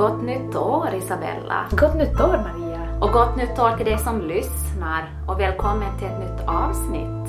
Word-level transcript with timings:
Gott 0.00 0.22
nytt 0.22 0.56
år 0.56 0.88
Isabella! 0.94 1.66
Gott 1.70 1.94
nytt 1.94 2.20
år 2.20 2.38
Maria! 2.38 2.80
Och 3.00 3.12
gott 3.12 3.36
nytt 3.36 3.58
år 3.58 3.76
till 3.76 3.86
dig 3.86 3.98
som 3.98 4.20
lyssnar 4.20 5.10
och 5.28 5.40
välkommen 5.40 5.98
till 5.98 6.06
ett 6.06 6.18
nytt 6.20 6.48
avsnitt. 6.48 7.28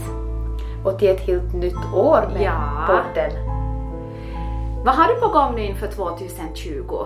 Och 0.86 1.00
till 1.00 1.10
ett 1.10 1.28
helt 1.28 1.54
nytt 1.54 1.94
år 1.96 2.30
med 2.34 2.42
Ja. 2.42 2.84
podden. 2.88 3.32
Vad 4.86 4.96
har 4.96 5.14
du 5.14 5.20
på 5.22 5.28
gång 5.28 5.56
nu 5.56 5.62
inför 5.62 5.88
2020? 5.88 7.06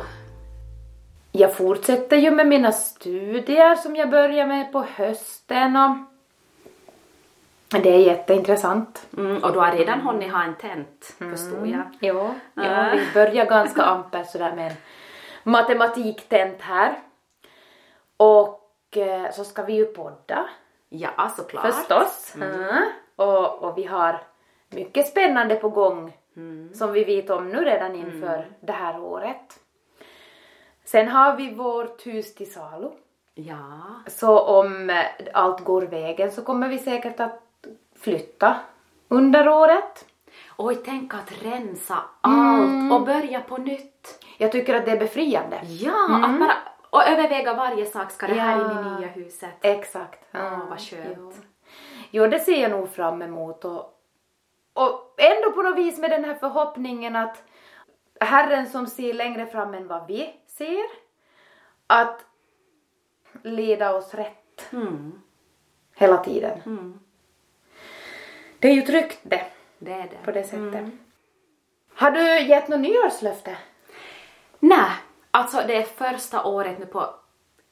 Jag 1.31 1.53
fortsätter 1.55 2.17
ju 2.17 2.31
med 2.31 2.47
mina 2.47 2.71
studier 2.71 3.75
som 3.75 3.95
jag 3.95 4.09
börjar 4.09 4.47
med 4.47 4.71
på 4.71 4.85
hösten 4.95 5.75
och 5.75 5.97
det 7.81 7.95
är 7.95 7.99
jätteintressant. 7.99 9.07
Mm, 9.17 9.43
och 9.43 9.53
du 9.53 9.59
har 9.59 9.71
redan 9.71 10.01
hunnit 10.01 10.31
ha 10.31 10.43
en 10.43 10.55
tent, 10.55 11.13
förstod 11.31 11.67
jag. 11.67 11.81
Ja, 11.99 12.31
ja 12.53 12.63
Ja. 12.63 12.89
vi 12.93 13.13
börjar 13.13 13.45
ganska 13.45 13.83
ampert 13.93 14.29
sådär 14.29 14.53
med 14.55 14.67
en 14.71 14.77
matematiktent 15.45 16.61
här. 16.61 16.99
Och 18.17 18.97
eh, 18.97 19.31
så 19.31 19.43
ska 19.43 19.63
vi 19.63 19.73
ju 19.73 19.85
podda 19.85 20.45
Ja, 20.89 21.29
såklart. 21.37 21.73
förstås. 21.73 22.35
Mm. 22.35 22.83
Och, 23.15 23.63
och 23.63 23.77
vi 23.77 23.83
har 23.83 24.21
mycket 24.69 25.07
spännande 25.07 25.55
på 25.55 25.69
gång 25.69 26.17
som 26.73 26.91
vi 26.93 27.03
vet 27.03 27.29
om 27.29 27.49
nu 27.49 27.57
redan 27.57 27.95
inför 27.95 28.47
det 28.59 28.71
här 28.71 28.99
året. 28.99 29.59
Sen 30.85 31.07
har 31.07 31.35
vi 31.35 31.53
vårt 31.53 32.07
hus 32.07 32.35
till 32.35 32.53
salu. 32.53 32.89
Ja, 33.33 33.81
Så 34.07 34.39
om 34.39 34.89
eh, 34.89 35.05
allt 35.33 35.63
går 35.63 35.81
vägen 35.81 36.31
så 36.31 36.41
kommer 36.41 36.67
vi 36.69 36.79
säkert 36.79 37.19
att 37.19 37.41
flytta 37.99 38.55
under 39.07 39.47
året. 39.49 40.05
oj 40.57 40.75
tänk 40.85 41.13
att 41.13 41.43
rensa 41.43 41.97
allt 42.21 42.93
och 42.93 43.05
börja 43.05 43.41
på 43.41 43.57
nytt. 43.57 44.24
Jag 44.37 44.51
tycker 44.51 44.73
att 44.75 44.85
det 44.85 44.91
är 44.91 44.99
befriande. 44.99 45.59
Ja, 45.63 46.21
att 46.25 46.39
bara 46.39 46.57
och 46.89 47.03
överväga 47.07 47.53
varje 47.53 47.85
sak. 47.85 48.11
Ska 48.11 48.27
det 48.27 48.33
här 48.33 48.57
Ja. 48.59 48.71
in 48.71 48.87
i 48.87 48.99
nya 48.99 49.07
huset? 49.07 49.49
Exakt. 49.61 50.25
Åh, 50.33 50.69
vad 50.69 50.79
skönt. 50.79 51.07
Jo. 51.17 51.31
jo, 52.11 52.27
det 52.27 52.39
ser 52.39 52.61
jag 52.61 52.71
nog 52.71 52.89
fram 52.89 53.21
emot 53.21 53.65
och, 53.65 54.01
och 54.73 55.13
ändå 55.17 55.51
på 55.51 55.61
något 55.61 55.77
vis 55.77 55.97
med 55.97 56.09
den 56.11 56.25
här 56.25 56.33
förhoppningen 56.35 57.15
att 57.15 57.43
Herren 58.19 58.69
som 58.69 58.87
ser 58.87 59.13
längre 59.13 59.45
fram 59.45 59.73
än 59.73 59.87
vad 59.87 60.07
vi 60.07 60.33
ser, 60.47 60.83
att 61.87 62.25
leda 63.43 63.95
oss 63.95 64.13
rätt 64.13 64.71
Mm, 64.73 65.21
hela 65.95 66.17
tiden. 66.17 66.61
mm, 66.65 66.99
Det 68.59 68.67
är 68.67 68.73
ju 68.73 68.81
tryggt 68.81 69.19
det, 69.23 69.45
det 69.79 69.91
är 69.93 70.01
det. 70.03 70.17
på 70.25 70.31
det 70.31 70.43
sättet. 70.43 70.85
Har 71.95 72.11
du 72.11 72.39
gett 72.41 72.67
något 72.67 72.79
nyårslöfte? 72.79 73.57
Nej, 74.67 74.91
alltså 75.31 75.63
det 75.67 75.75
är 75.75 75.83
första 75.83 76.43
året 76.43 76.79
nu 76.79 76.85
på 76.85 77.09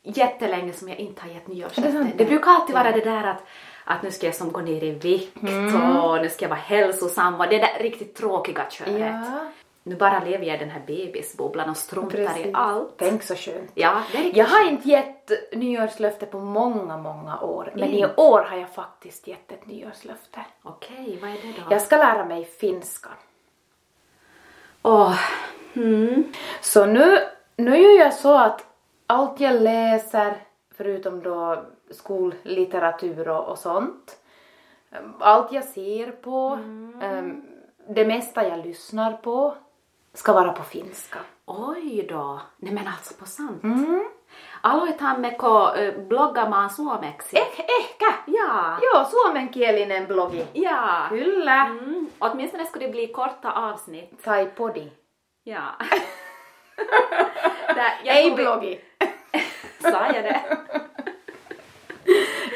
jättelänge 0.03 0.73
som 0.73 0.89
jag 0.89 0.97
inte 0.97 1.21
har 1.21 1.29
gett 1.29 1.47
nyårslöfte. 1.47 2.11
Det 2.17 2.25
brukar 2.25 2.51
alltid 2.51 2.75
vara 2.75 2.91
det 2.91 3.01
där 3.01 3.23
att, 3.23 3.43
att 3.85 4.03
nu 4.03 4.11
ska 4.11 4.25
jag 4.25 4.35
som 4.35 4.51
gå 4.51 4.61
ner 4.61 4.83
i 4.83 4.91
vikt 4.91 5.35
och 5.37 6.21
nu 6.21 6.29
ska 6.29 6.45
jag 6.45 6.49
vara 6.49 6.59
hälsosam 6.59 7.35
och 7.35 7.47
det 7.49 7.57
där 7.57 7.79
riktigt 7.83 8.15
tråkiga 8.15 8.69
köret. 8.69 9.15
Nu 9.85 9.95
bara 9.95 10.19
lever 10.19 10.45
jag 10.45 10.55
i 10.55 10.59
den 10.59 10.69
här 10.69 10.81
bebisbubblan 10.87 11.69
och 11.69 11.77
struntar 11.77 12.37
i 12.39 12.51
allt. 12.53 12.93
Tänk 12.97 13.23
så 13.23 13.35
skönt. 13.35 13.71
Ja, 13.73 14.03
Jag 14.33 14.45
har 14.45 14.69
inte 14.69 14.89
gett 14.89 15.31
nyårslöfte 15.55 16.25
på 16.25 16.39
många, 16.39 16.97
många 16.97 17.39
år. 17.39 17.71
Men 17.75 17.89
i 17.89 17.97
Inte? 17.99 18.13
år 18.17 18.41
har 18.41 18.57
jag 18.57 18.69
faktiskt 18.69 19.27
gett 19.27 19.51
ett 19.51 19.65
nyårslöfte. 19.65 20.39
Okej, 20.63 21.19
vad 21.21 21.29
är 21.29 21.33
det 21.33 21.53
då? 21.57 21.63
Jag 21.69 21.81
ska 21.81 21.97
lära 21.97 22.25
mig 22.25 22.45
finska. 22.45 23.09
Åh, 24.81 25.15
mm. 25.73 26.23
Så 26.61 26.85
nu, 26.85 27.19
nu 27.55 27.77
gör 27.77 27.99
jag 27.99 28.13
så 28.13 28.37
att 28.37 28.65
allt 29.07 29.39
jag 29.39 29.61
läser, 29.61 30.33
förutom 30.77 31.23
då 31.23 31.63
skollitteratur 31.91 33.27
och, 33.29 33.47
och 33.47 33.57
sånt, 33.57 34.17
um, 34.91 35.13
allt 35.19 35.51
jag 35.51 35.63
ser 35.63 36.11
på, 36.11 36.59
um, 37.01 37.43
det 37.87 38.05
mesta 38.05 38.47
jag 38.47 38.65
lyssnar 38.65 39.13
på, 39.13 39.55
ska 40.13 40.33
vara 40.33 40.51
på 40.51 40.63
finska. 40.63 41.19
Oj 41.45 42.05
då. 42.09 42.41
Nej 42.57 42.73
men 42.73 42.87
alltså 42.87 43.13
på 43.13 43.25
sant. 43.25 43.63
Mm. 43.63 44.05
Aloitammeko 44.61 45.75
ö, 45.75 45.91
bloggamaan 46.07 46.69
suomeksi? 46.69 47.37
Eh, 47.37 47.59
ehkä! 47.59 48.05
Ja. 48.25 48.79
Joo, 48.81 49.05
suomenkielinen 49.05 50.07
blogi. 50.07 50.45
Ja. 50.53 51.05
Kyllä. 51.09 51.65
Mm. 51.65 52.09
Åtminstone 52.19 52.65
skulle 52.65 52.85
det 52.85 52.91
bli 52.91 53.07
korta 53.07 53.51
avsnitt. 53.51 54.23
Tai 54.23 54.45
podi. 54.45 54.91
Ja. 55.43 55.61
Där, 57.75 58.05
tror 58.25 58.29
vi- 58.29 58.35
blogi. 58.35 58.79
Sa 59.81 60.05
jag 60.13 60.23
det? 60.23 60.41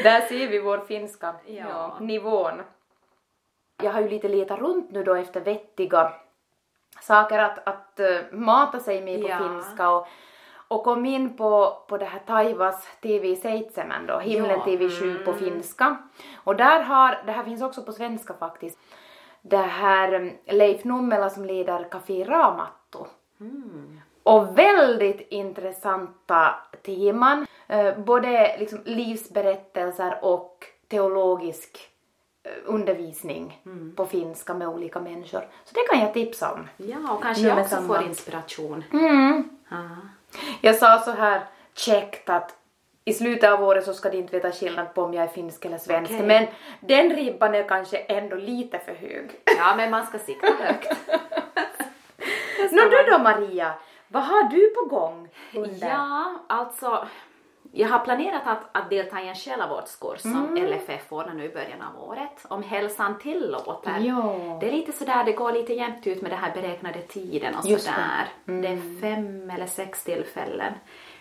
Där 0.03 0.21
ser 0.21 0.47
vi 0.47 0.59
vår 0.59 0.77
finska 0.77 1.35
Ja. 1.45 1.97
nivån. 2.01 2.61
Jag 3.83 3.91
har 3.91 4.01
ju 4.01 4.09
lite 4.09 4.27
letat 4.27 4.59
runt 4.59 4.91
nu 4.91 5.03
då 5.03 5.15
efter 5.15 5.41
vettiga 5.41 6.13
saker 7.01 7.39
att, 7.39 7.67
att 7.67 7.99
eh, 7.99 8.17
mata 8.31 8.79
sig 8.79 9.01
med 9.01 9.21
på 9.21 9.27
Ja. 9.29 9.37
finska 9.37 9.89
och, 9.89 10.07
och 10.67 10.83
kom 10.83 11.05
in 11.05 11.37
på, 11.37 11.83
på 11.89 11.97
det 11.97 12.05
här 12.05 12.19
Taivas 12.19 12.87
TV7 13.01 14.07
då, 14.07 14.19
Himlen 14.19 14.59
Ja. 14.59 14.65
TV7 14.65 15.25
på 15.25 15.33
finska. 15.33 15.97
Och 16.43 16.55
där 16.55 16.79
har, 16.83 17.23
det 17.25 17.31
här 17.31 17.43
finns 17.43 17.61
också 17.61 17.83
på 17.83 17.91
svenska 17.91 18.33
faktiskt, 18.33 18.79
det 19.41 19.57
här 19.57 20.13
eh, 20.13 20.55
Leif 20.55 20.83
Nummela 20.83 21.29
som 21.29 21.45
leder 21.45 21.83
Café 21.91 22.23
Ramattu. 22.93 23.09
Och 24.23 24.57
väldigt 24.57 25.27
intressanta 25.29 26.55
teman. 26.85 27.47
Eh, 27.67 27.97
både 27.97 28.57
liksom 28.59 28.79
livsberättelser 28.85 30.19
och 30.21 30.65
teologisk 30.87 31.89
eh, 32.43 32.51
undervisning 32.65 33.61
på 33.95 34.05
finska 34.05 34.53
med 34.53 34.67
olika 34.67 34.99
människor. 34.99 35.47
Så 35.65 35.73
det 35.73 35.87
kan 35.91 35.99
jag 35.99 36.13
tipsa 36.13 36.53
om. 36.53 36.67
Ja, 36.77 37.13
och 37.13 37.23
kanske 37.23 37.43
jag 37.43 37.59
också 37.59 37.75
samma. 37.75 37.87
får 37.87 38.03
inspiration. 38.03 38.83
Mm. 38.93 39.49
Ja. 39.69 39.87
Jag 40.61 40.75
sa 40.75 40.99
så 40.99 41.11
här 41.11 41.41
käckt 41.73 42.29
att 42.29 42.55
i 43.05 43.13
slutet 43.13 43.49
av 43.51 43.63
året 43.63 43.85
så 43.85 43.93
ska 43.93 44.09
de 44.09 44.17
inte 44.17 44.35
veta 44.35 44.51
skillnad 44.51 44.93
på 44.93 45.03
om 45.03 45.13
jag 45.13 45.23
är 45.23 45.27
finsk 45.27 45.65
eller 45.65 45.77
svensk. 45.77 46.11
Okej. 46.11 46.25
Men 46.27 46.47
den 46.79 47.15
ribban 47.15 47.55
är 47.55 47.67
kanske 47.67 47.97
ändå 47.97 48.35
lite 48.35 48.79
för 48.79 48.93
hög. 48.93 49.31
ja, 49.57 49.75
men 49.77 49.91
man 49.91 50.05
ska 50.05 50.19
sikta 50.19 50.47
högt. 50.47 50.93
Nå 52.71 52.81
du 52.89 53.11
då 53.11 53.17
Maria, 53.17 53.73
vad 54.07 54.23
har 54.23 54.43
du 54.43 54.69
på 54.69 54.85
gång 54.95 55.29
under? 55.55 55.89
Ja, 55.89 56.33
alltså 56.47 57.07
jag 57.71 57.87
har 57.87 57.99
planerat 57.99 58.41
att, 58.45 58.59
att 58.71 58.89
delta 58.89 59.21
i 59.21 59.27
en 59.27 59.35
själavårdskurs 59.35 60.21
som 60.21 60.57
Mm. 60.57 60.65
LFF 60.65 61.11
ordnar 61.11 61.33
nu 61.33 61.43
i 61.45 61.49
början 61.49 61.81
av 61.81 62.09
året, 62.09 62.45
om 62.49 62.63
hälsan 62.63 63.19
tillåter. 63.19 63.99
Ja. 63.99 64.57
Det 64.61 64.67
är 64.67 64.71
lite 64.71 64.91
sådär, 64.91 65.23
det 65.23 65.31
går 65.31 65.51
lite 65.51 65.73
jämnt 65.73 66.07
ut 66.07 66.21
med 66.21 66.31
den 66.31 66.39
här 66.39 66.53
beräknade 66.53 67.01
tiden 67.01 67.55
och 67.55 67.65
Just 67.65 67.85
det. 67.87 67.93
sådär. 67.93 68.61
Det 68.61 68.67
är 68.67 69.01
fem 69.01 69.49
eller 69.49 69.65
sex 69.65 70.03
tillfällen 70.03 70.73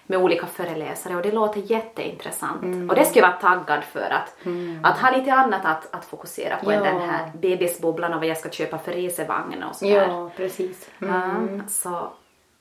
med 0.07 0.19
olika 0.19 0.47
föreläsare 0.47 1.17
och 1.17 1.23
det 1.23 1.33
låter 1.33 1.61
jätteintressant. 1.61 2.63
Mm. 2.63 2.91
Och 2.91 2.97
det 2.97 3.05
skulle 3.05 3.27
jag 3.27 3.29
vara 3.29 3.41
taggad 3.55 3.85
för 3.85 4.11
att, 4.11 4.37
att 4.83 4.99
ha 4.99 5.11
lite 5.17 5.33
annat 5.33 5.65
att, 5.65 5.95
att 5.95 6.05
fokusera 6.05 6.57
på 6.57 6.71
än 6.71 6.85
Ja. 6.85 6.91
den 6.93 7.11
här 7.11 7.33
bebisbubblan 7.41 8.13
och 8.13 8.19
vad 8.21 8.29
jag 8.29 8.37
ska 8.37 8.49
köpa 8.51 8.79
för 8.79 8.93
resevagn 8.93 9.63
och 9.63 9.77
sådär. 9.77 10.09
Ja, 10.09 10.31
precis. 10.37 10.91
Ja, 10.99 11.35
så, 11.69 12.09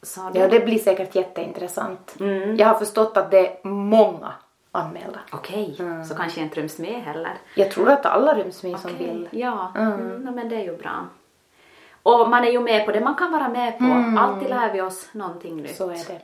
så 0.01 0.31
Ja, 0.33 0.47
det 0.47 0.59
blir 0.65 0.79
säkert 0.79 1.15
jätteintressant. 1.15 2.15
Jag 2.57 2.67
har 2.67 2.75
förstått 2.75 3.17
att 3.17 3.31
det 3.31 3.47
är 3.47 3.67
många 3.67 4.33
anmälda. 4.71 5.19
Okej, 5.31 5.77
så 6.09 6.15
kanske 6.15 6.39
jag 6.39 6.45
inte 6.45 6.59
ryms 6.61 6.79
med 6.79 7.01
heller. 7.03 7.33
Jag 7.55 7.71
tror 7.71 7.89
att 7.89 8.05
alla 8.05 8.33
ryms 8.33 8.63
med 8.63 8.79
som 8.79 8.91
Okej, 8.95 9.07
vill. 9.07 9.27
Ja, 9.31 9.71
mm. 9.75 10.17
no, 10.23 10.31
men 10.31 10.49
det 10.49 10.55
är 10.55 10.63
ju 10.63 10.77
bra. 10.77 11.07
Och 12.03 12.29
man 12.29 12.43
är 12.43 12.51
ju 12.51 12.59
med 12.59 12.85
på 12.85 12.91
det 12.91 13.01
man 13.01 13.15
kan 13.15 13.31
vara 13.31 13.49
med 13.49 13.79
på. 13.79 14.19
Alltid 14.19 14.49
lär 14.49 14.73
vi 14.73 14.81
oss 14.81 15.09
någonting 15.11 15.57
nytt. 15.57 15.75
Så 15.75 15.89
är 15.89 15.95
det. 16.07 16.21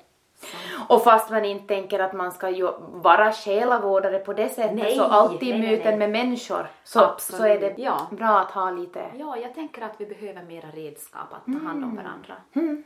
Och 0.87 1.03
fast 1.03 1.29
man 1.29 1.45
inte 1.45 1.67
tänker 1.67 1.99
att 1.99 2.13
man 2.13 2.31
ska 2.31 2.49
ju 2.49 2.69
vara 2.79 3.31
själavårdare 3.31 4.19
på 4.19 4.33
det 4.33 4.49
sättet 4.49 4.75
Nej, 4.75 4.95
så 4.97 5.03
alltid 5.03 5.59
nej, 5.59 5.77
möten 5.77 5.99
med 5.99 6.09
människor 6.09 6.67
så, 6.83 6.99
Absolut, 6.99 7.41
så 7.41 7.47
är 7.47 7.59
det 7.59 7.73
ja. 7.77 8.07
bra 8.11 8.39
att 8.39 8.51
ha 8.51 8.71
lite 8.71 9.05
Ja, 9.17 9.37
jag 9.37 9.55
tänker 9.55 9.81
att 9.81 9.95
vi 9.97 10.05
behöver 10.05 10.43
mera 10.43 10.67
redskap 10.73 11.33
att 11.33 11.45
ta 11.45 11.67
hand 11.67 11.83
om 11.83 11.95
varandra. 11.95 12.33
Mm. 12.53 12.83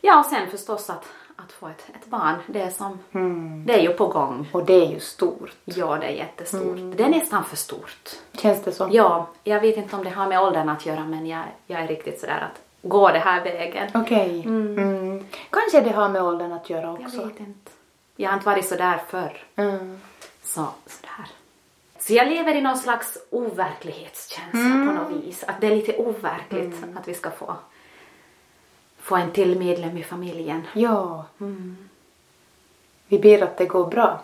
Ja, 0.00 0.18
och 0.18 0.26
sen 0.26 0.50
förstås 0.50 0.90
att, 0.90 1.04
att 1.36 1.52
få 1.52 1.68
ett, 1.68 1.86
ett 1.94 2.06
barn. 2.06 2.34
Det 2.46 2.60
är 2.62 2.70
som, 2.70 2.98
Mm. 3.12 3.64
det 3.66 3.74
är 3.74 3.82
ju 3.82 3.92
på 3.92 4.06
gång. 4.06 4.48
och 4.52 4.64
det 4.64 4.72
är 4.86 4.90
ju 4.90 5.00
stort. 5.00 5.52
Ja, 5.64 5.96
det 6.00 6.06
är 6.06 6.10
jättestort. 6.10 6.62
Mm. 6.62 6.96
Det 6.96 7.02
är 7.04 7.08
nästan 7.08 7.44
för 7.44 7.56
stort. 7.56 8.10
Känns 8.32 8.62
det 8.62 8.72
så? 8.72 8.88
Ja, 8.92 9.26
jag 9.44 9.60
vet 9.60 9.76
inte 9.76 9.96
om 9.96 10.04
det 10.04 10.10
har 10.10 10.26
med 10.26 10.40
åldern 10.42 10.68
att 10.68 10.86
göra 10.86 11.04
men 11.04 11.26
jag, 11.26 11.42
jag 11.66 11.80
är 11.82 11.86
riktigt 11.88 12.20
sådär 12.20 12.48
att 12.52 12.62
gå 12.82 13.08
det 13.08 13.18
här 13.18 13.44
vägen. 13.44 13.90
Okej. 13.94 14.42
Mm. 14.44 15.24
Kanske 15.50 15.80
det 15.80 15.90
har 15.90 16.08
med 16.08 16.22
åldern 16.22 16.52
att 16.52 16.70
göra 16.70 16.82
Jag 16.82 17.00
också. 17.00 17.24
vet 17.24 17.40
inte. 17.40 17.70
Jag 18.16 18.30
har 18.30 18.34
inte 18.34 18.46
varit 18.46 18.68
sådär 18.68 19.00
förr. 19.08 19.44
Mm. 19.56 20.00
Så, 20.42 20.66
sådär. 20.86 21.26
Så 21.98 22.12
jag 22.12 22.28
lever 22.28 22.54
i 22.54 22.60
någon 22.60 22.78
slags 22.78 23.18
overklighetskänsla 23.30 24.86
på 24.86 24.92
något 24.92 25.24
vis. 25.24 25.44
Att 25.44 25.60
det 25.60 25.66
är 25.66 25.76
lite 25.76 25.96
overkligt 25.96 26.84
att 26.96 27.08
vi 27.08 27.14
ska 27.14 27.30
få 27.30 27.56
få 29.02 29.16
en 29.16 29.30
till 29.30 29.58
medlem 29.58 29.96
i 29.96 30.02
familjen. 30.02 30.62
Ja. 30.72 31.24
Mm. 31.40 31.76
Vi 33.08 33.18
ber 33.18 33.42
att 33.42 33.58
det 33.58 33.66
går 33.66 33.86
bra. 33.86 34.20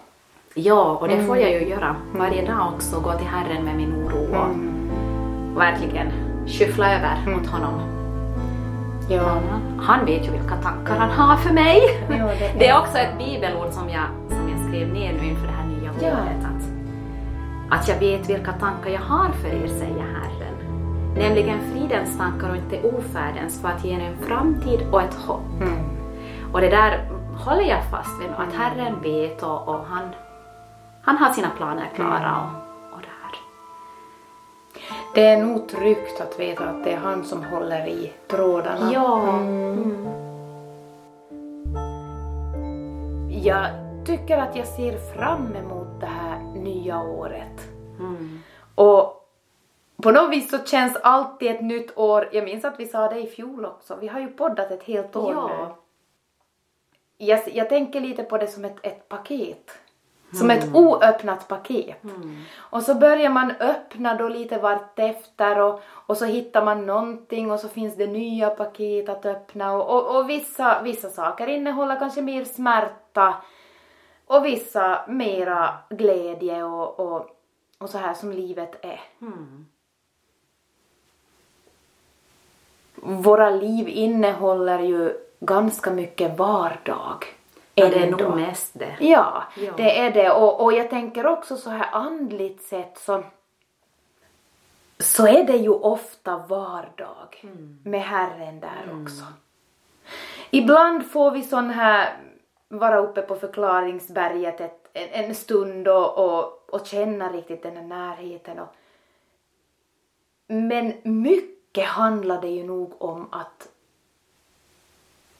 Ja, 0.54 0.96
och 0.96 1.08
det 1.08 1.26
får 1.26 1.36
jag 1.36 1.50
ju 1.50 1.68
göra 1.68 1.96
varje 2.14 2.46
dag 2.46 2.72
också. 2.74 3.00
Gå 3.00 3.12
till 3.12 3.26
Herren 3.26 3.64
med 3.64 3.76
min 3.76 3.94
oro 3.94 4.36
och 4.36 4.44
mm. 4.44 5.54
verkligen 5.54 6.12
skyffla 6.46 6.94
över 6.94 7.26
mot 7.26 7.46
honom. 7.46 7.97
Ja. 9.08 9.40
Han 9.80 10.06
vet 10.06 10.26
ju 10.26 10.30
vilka 10.30 10.56
tankar 10.56 10.96
han 10.96 11.10
har 11.10 11.36
för 11.36 11.52
mig. 11.52 11.80
Ja, 12.08 12.16
det, 12.16 12.46
är. 12.46 12.54
det, 12.58 12.68
är. 12.68 12.78
också 12.78 12.98
ett 12.98 13.18
bibelord 13.18 13.72
som 13.72 13.90
jag, 13.90 14.04
som 14.28 14.48
jag 14.48 14.68
skrev 14.68 14.88
ner 14.88 15.12
nu 15.12 15.28
inför 15.28 15.46
det 15.46 15.52
här 15.52 15.66
nya 15.66 15.90
ja. 16.00 16.08
året. 16.08 16.44
Att, 16.44 17.78
att 17.78 17.88
jag 17.88 17.98
vet 17.98 18.30
vilka 18.30 18.52
tankar 18.52 18.90
jag 18.90 19.00
har 19.00 19.28
för 19.32 19.48
er, 19.48 19.68
säger 19.68 20.02
Herren. 20.02 20.54
Nämligen 21.14 21.58
fridens 21.72 22.18
tankar 22.18 22.50
och 22.50 22.56
inte 22.56 22.82
ofärdens 22.82 23.60
för 23.60 23.68
att 23.68 23.84
ge 23.84 23.94
er 23.94 24.00
en 24.00 24.26
framtid 24.26 24.80
och 24.92 25.02
ett 25.02 25.14
hopp. 25.14 25.60
Mm. 25.60 25.78
Och 26.52 26.60
det 26.60 26.68
där 26.68 27.10
håller 27.36 27.62
jag 27.62 27.84
fast 27.90 28.20
vid, 28.20 28.30
att 28.36 28.54
Herren 28.54 29.02
vet 29.02 29.42
och, 29.42 29.68
och 29.68 29.84
han, 29.86 30.08
han 31.02 31.16
har 31.16 31.32
sina 31.32 31.48
planer 31.50 31.90
klara. 31.94 32.36
Mm. 32.36 32.67
Det 35.14 35.26
är 35.26 35.44
nog 35.44 35.68
tryggt 35.68 36.20
att 36.20 36.40
veta 36.40 36.64
att 36.64 36.84
det 36.84 36.92
är 36.92 36.96
han 36.96 37.24
som 37.24 37.44
håller 37.44 37.86
i 37.86 38.12
trådarna. 38.26 38.92
Ja. 38.92 39.38
Mm. 39.38 39.72
mm. 39.72 40.08
Jag 43.44 43.66
tycker 44.06 44.38
att 44.38 44.56
jag 44.56 44.66
ser 44.66 44.98
fram 44.98 45.56
emot 45.56 46.00
det 46.00 46.06
här 46.06 46.38
nya 46.38 47.02
året. 47.02 47.68
Mm. 47.98 48.38
Och 48.74 49.14
på 50.02 50.10
något 50.10 50.30
vis 50.30 50.50
så 50.50 50.58
känns 50.58 50.96
alltid 50.96 51.50
ett 51.50 51.62
nytt 51.62 51.98
år, 51.98 52.28
jag 52.32 52.44
minns 52.44 52.64
att 52.64 52.80
vi 52.80 52.86
sa 52.86 53.08
det 53.08 53.20
i 53.20 53.26
fjol 53.26 53.64
också, 53.64 53.96
vi 54.00 54.08
har 54.08 54.20
ju 54.20 54.28
poddat 54.28 54.70
ett 54.70 54.82
helt 54.82 55.16
år 55.16 55.32
ja. 55.32 55.48
nu 55.48 55.74
jag, 57.18 57.40
jag 57.54 57.68
tänker 57.68 58.00
lite 58.00 58.22
på 58.22 58.38
det 58.38 58.46
som 58.46 58.64
ett, 58.64 58.76
ett 58.82 59.08
paket. 59.08 59.70
Som 60.32 60.50
mm. 60.50 60.58
ett 60.58 60.74
oöppnat 60.74 61.48
paket. 61.48 62.04
Mm. 62.04 62.42
Och 62.56 62.82
så 62.82 62.94
börjar 62.94 63.30
man 63.30 63.50
öppna 63.50 64.14
då 64.14 64.28
lite 64.28 64.58
vartefter 64.58 65.60
och, 65.60 65.80
och 65.84 66.16
så 66.16 66.24
hittar 66.24 66.64
man 66.64 66.86
någonting 66.86 67.50
och 67.50 67.60
så 67.60 67.68
finns 67.68 67.96
det 67.96 68.06
nya 68.06 68.50
paket 68.50 69.08
att 69.08 69.26
öppna 69.26 69.72
och, 69.72 69.96
och, 69.96 70.16
och 70.16 70.30
vissa, 70.30 70.82
vissa 70.82 71.08
saker 71.10 71.46
innehåller 71.46 71.98
kanske 71.98 72.22
mer 72.22 72.44
smärta 72.44 73.34
och 74.26 74.44
vissa 74.44 75.04
mera 75.08 75.74
glädje 75.90 76.64
och, 76.64 77.00
och, 77.00 77.26
och 77.78 77.90
så 77.90 77.98
här 77.98 78.14
som 78.14 78.32
livet 78.32 78.84
är. 78.84 79.00
Mm. 79.20 79.66
Våra 82.94 83.50
liv 83.50 83.88
innehåller 83.88 84.78
ju 84.78 85.12
ganska 85.40 85.90
mycket 85.90 86.38
vardag. 86.38 87.24
Ja, 87.78 87.88
det 87.88 87.98
är 87.98 88.10
nog 88.10 88.36
mest 88.36 88.78
det. 88.78 88.96
Ja, 89.00 89.44
ja, 89.56 89.72
det 89.76 89.98
är 89.98 90.10
det. 90.10 90.30
Och, 90.30 90.64
och 90.64 90.72
jag 90.72 90.90
tänker 90.90 91.26
också 91.26 91.56
så 91.56 91.70
här 91.70 91.88
andligt 91.92 92.62
sett 92.62 92.98
så, 92.98 93.24
så 94.98 95.26
är 95.26 95.44
det 95.44 95.56
ju 95.56 95.70
ofta 95.70 96.36
vardag 96.48 97.40
mm. 97.40 97.78
med 97.84 98.02
Herren 98.02 98.60
där 98.60 98.82
mm. 98.84 99.02
också. 99.02 99.24
Ibland 100.50 101.06
får 101.06 101.30
vi 101.30 101.42
sån 101.42 101.70
här 101.70 102.16
vara 102.68 102.98
uppe 102.98 103.22
på 103.22 103.36
förklaringsberget 103.36 104.60
ett, 104.60 104.88
en, 104.92 105.24
en 105.24 105.34
stund 105.34 105.88
och, 105.88 106.18
och, 106.18 106.68
och 106.70 106.86
känna 106.86 107.32
riktigt 107.32 107.62
den 107.62 107.76
här 107.76 107.82
närheten. 107.82 108.58
Och, 108.58 108.74
men 110.46 110.94
mycket 111.02 111.84
handlar 111.84 112.40
det 112.40 112.48
ju 112.48 112.64
nog 112.64 113.02
om 113.02 113.28
att 113.32 113.68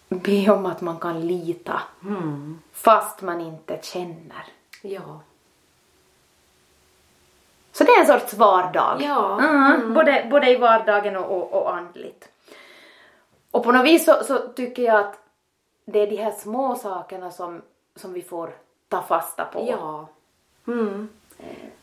be 0.09 0.51
om 0.51 0.67
att 0.67 0.81
man 0.81 0.99
kan 0.99 1.27
lita 1.27 1.81
mm. 2.05 2.59
fast 2.73 3.23
man 3.23 3.41
inte 3.41 3.79
känner. 3.83 4.45
Ja. 4.83 5.21
Så 7.73 7.85
det 7.85 7.91
är 7.91 8.01
en 8.01 8.07
sorts 8.07 8.35
vardag. 8.35 8.97
Ja. 9.01 9.41
Mm. 9.41 9.75
Mm. 9.75 9.95
Både, 9.95 10.27
både 10.31 10.51
i 10.51 10.57
vardagen 10.57 11.17
och, 11.17 11.37
och, 11.37 11.53
och 11.53 11.77
andligt. 11.77 12.29
Och 13.51 13.65
på 13.65 13.73
något 13.73 13.85
vis 13.85 14.05
så, 14.05 14.25
så, 14.25 14.39
tycker 14.39 14.83
jag 14.83 15.01
att 15.01 15.19
det 15.85 15.99
är 15.99 16.07
de 16.07 16.17
här 16.17 16.31
små 16.31 16.75
sakerna 16.75 17.31
som, 17.31 17.63
som 17.97 18.13
vi 18.13 18.23
får 18.23 18.55
ta 18.89 19.03
fasta 19.03 19.45
på. 19.45 19.67
Ja. 19.71 20.09
Mm. 20.73 21.09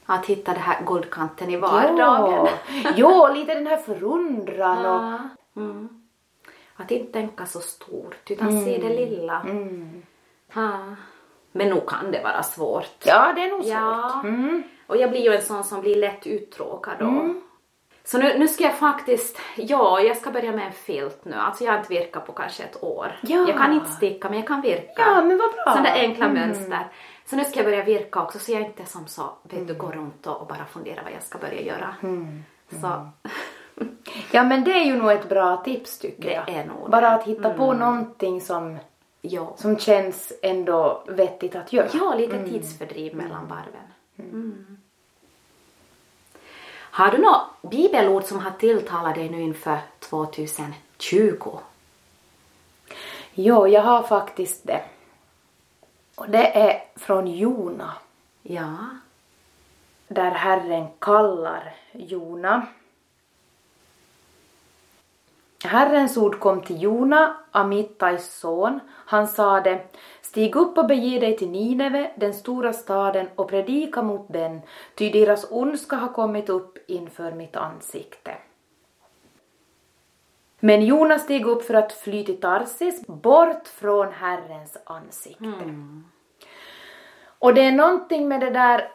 Att 0.05 0.25
hitta 0.25 0.53
det 0.53 0.59
här 0.59 0.85
guldkanten 0.85 1.49
i 1.49 1.57
vardagen. 1.57 1.97
Ja, 1.97 2.49
jo, 2.95 3.27
lite 3.33 3.53
den 3.53 3.67
här 3.67 3.77
förundran 3.77 4.85
och 4.85 5.19
mm. 5.61 6.04
Att 6.75 6.91
inte 6.91 7.13
tänka 7.13 7.45
så 7.45 7.59
stort 7.59 8.31
utan 8.31 8.49
mm. 8.49 8.65
se 8.65 8.77
det 8.77 8.89
lilla. 8.89 9.41
Mm. 9.41 10.01
Ha. 10.53 10.95
Men 11.51 11.69
nog 11.69 11.89
kan 11.89 12.11
det 12.11 12.23
vara 12.23 12.43
svårt. 12.43 12.95
Ja, 13.05 13.33
det 13.35 13.41
är 13.41 13.49
nog 13.49 13.63
svårt. 13.63 13.73
Ja. 13.73 14.21
Mm. 14.23 14.63
Och 14.87 14.97
jag 14.97 15.09
blir 15.09 15.21
ju 15.21 15.35
en 15.35 15.41
sån 15.41 15.63
som 15.63 15.81
blir 15.81 15.95
lätt 15.95 16.27
uttråkad 16.27 16.93
då. 16.99 17.05
Mm. 17.05 17.41
Så 18.03 18.17
nu, 18.17 18.37
nu 18.37 18.47
ska 18.47 18.63
jag 18.63 18.77
faktiskt, 18.77 19.39
ja, 19.55 20.01
jag 20.01 20.17
ska 20.17 20.31
börja 20.31 20.51
med 20.51 20.65
en 20.65 20.71
filt 20.71 21.25
nu. 21.25 21.35
Alltså 21.35 21.63
jag 21.63 21.71
har 21.71 21.77
inte 21.77 21.93
virkat 21.93 22.25
på 22.25 22.33
kanske 22.33 22.63
ett 22.63 22.83
år. 22.83 23.19
Ja. 23.21 23.45
Jag 23.47 23.57
kan 23.57 23.73
inte 23.73 23.91
sticka 23.91 24.29
men 24.29 24.39
jag 24.39 24.47
kan 24.47 24.61
virka. 24.61 24.93
Ja, 25.01 25.21
men 25.21 25.37
vad 25.37 25.53
bra. 25.53 25.63
Sådana 25.65 25.89
enkla 25.89 26.25
mm. 26.25 26.41
mönster. 26.41 26.87
Så 27.25 27.35
nu 27.35 27.45
ska 27.45 27.59
jag 27.59 27.65
börja 27.65 27.83
virka 27.83 28.21
också 28.21 28.39
så 28.39 28.51
jag 28.51 28.61
inte 28.61 28.85
som 28.85 29.07
så, 29.07 29.29
vet 29.43 29.67
du, 29.67 29.73
går 29.73 29.91
runt 29.91 30.27
och, 30.27 30.41
och 30.41 30.47
bara 30.47 30.65
funderar 30.65 31.03
vad 31.03 31.13
jag 31.13 31.23
ska 31.23 31.37
börja 31.37 31.61
göra. 31.61 31.95
Mm. 32.03 32.43
Så 32.81 33.09
Ja 34.31 34.43
men 34.43 34.63
det 34.63 34.71
är 34.71 34.85
ju 34.85 34.95
nog 34.95 35.11
ett 35.11 35.29
bra 35.29 35.57
tips 35.57 35.99
tycker 35.99 36.29
det 36.29 36.33
jag. 36.33 36.49
Är 36.49 36.65
nog 36.65 36.89
Bara 36.89 37.11
att 37.11 37.23
hitta 37.23 37.45
mm. 37.45 37.57
på 37.57 37.73
någonting 37.73 38.41
som, 38.41 38.77
ja. 39.21 39.53
som 39.57 39.77
känns 39.77 40.33
ändå 40.41 41.03
vettigt 41.07 41.55
att 41.55 41.73
göra. 41.73 41.87
Ja, 41.93 42.15
lite 42.15 42.35
mm. 42.35 42.49
tidsfördriv 42.49 43.15
mellan 43.15 43.47
varven. 43.47 43.87
Mm. 44.17 44.31
mm. 44.31 44.77
Har 46.95 47.11
du 47.11 47.17
något 47.17 47.71
bibelord 47.71 48.23
som 48.23 48.39
har 48.39 48.51
tilltalat 48.51 49.15
dig 49.15 49.29
nu 49.29 49.41
inför 49.41 49.77
2020? 49.99 51.59
Jo, 53.33 53.67
jag 53.67 53.81
har 53.81 54.03
faktiskt 54.03 54.67
det. 54.67 54.81
Och 56.15 56.29
det 56.29 56.57
är 56.57 56.83
från 56.95 57.27
Jona. 57.27 57.93
Ja. 58.41 58.75
Där 60.07 60.31
Herren 60.31 60.87
kallar 60.99 61.75
Jona 61.91 62.67
Herrens 65.65 66.17
ord 66.17 66.39
kom 66.39 66.61
till 66.61 66.81
Jona, 66.81 67.35
Amittais 67.51 68.39
son. 68.39 68.79
Han 68.91 69.27
sade, 69.27 69.83
stig 70.21 70.55
upp 70.55 70.77
och 70.77 70.87
bege 70.87 71.19
dig 71.19 71.37
till 71.37 71.49
Nineve, 71.49 72.11
den 72.15 72.33
stora 72.33 72.73
staden, 72.73 73.27
och 73.35 73.49
predika 73.49 74.01
mot 74.01 74.25
den, 74.33 74.61
ty 74.95 75.09
deras 75.09 75.51
ondska 75.51 75.95
har 75.95 76.13
kommit 76.13 76.49
upp 76.49 76.77
inför 76.87 77.31
mitt 77.31 77.55
ansikte. 77.55 78.31
Men 80.59 80.85
Jona 80.85 81.19
steg 81.19 81.45
upp 81.45 81.63
för 81.63 81.73
att 81.73 81.93
fly 81.93 82.25
till 82.25 82.41
Tarsis, 82.41 83.07
bort 83.07 83.67
från 83.67 84.11
Herrens 84.11 84.77
ansikte. 84.85 85.45
Mm. 85.45 86.05
Och 87.39 87.53
det 87.53 87.61
är 87.61 87.71
någonting 87.71 88.27
med 88.27 88.39
det 88.39 88.49
där 88.49 88.91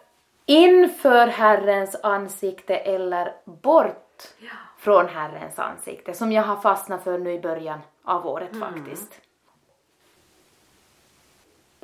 inför 0.47 1.27
Herrens 1.27 1.97
ansikte 2.03 2.77
eller 2.77 3.35
bort. 3.45 4.23
Ja 4.39 4.70
från 4.81 5.09
Herrens 5.09 5.59
ansikte 5.59 6.15
som 6.15 6.33
jag 6.33 6.43
har 6.43 6.57
fastnat 6.57 7.05
för 7.05 7.19
nu 7.19 7.33
i 7.33 7.41
början 7.41 7.79
av 8.05 8.27
året 8.27 8.53
mm. 8.53 8.61
faktiskt. 8.61 9.21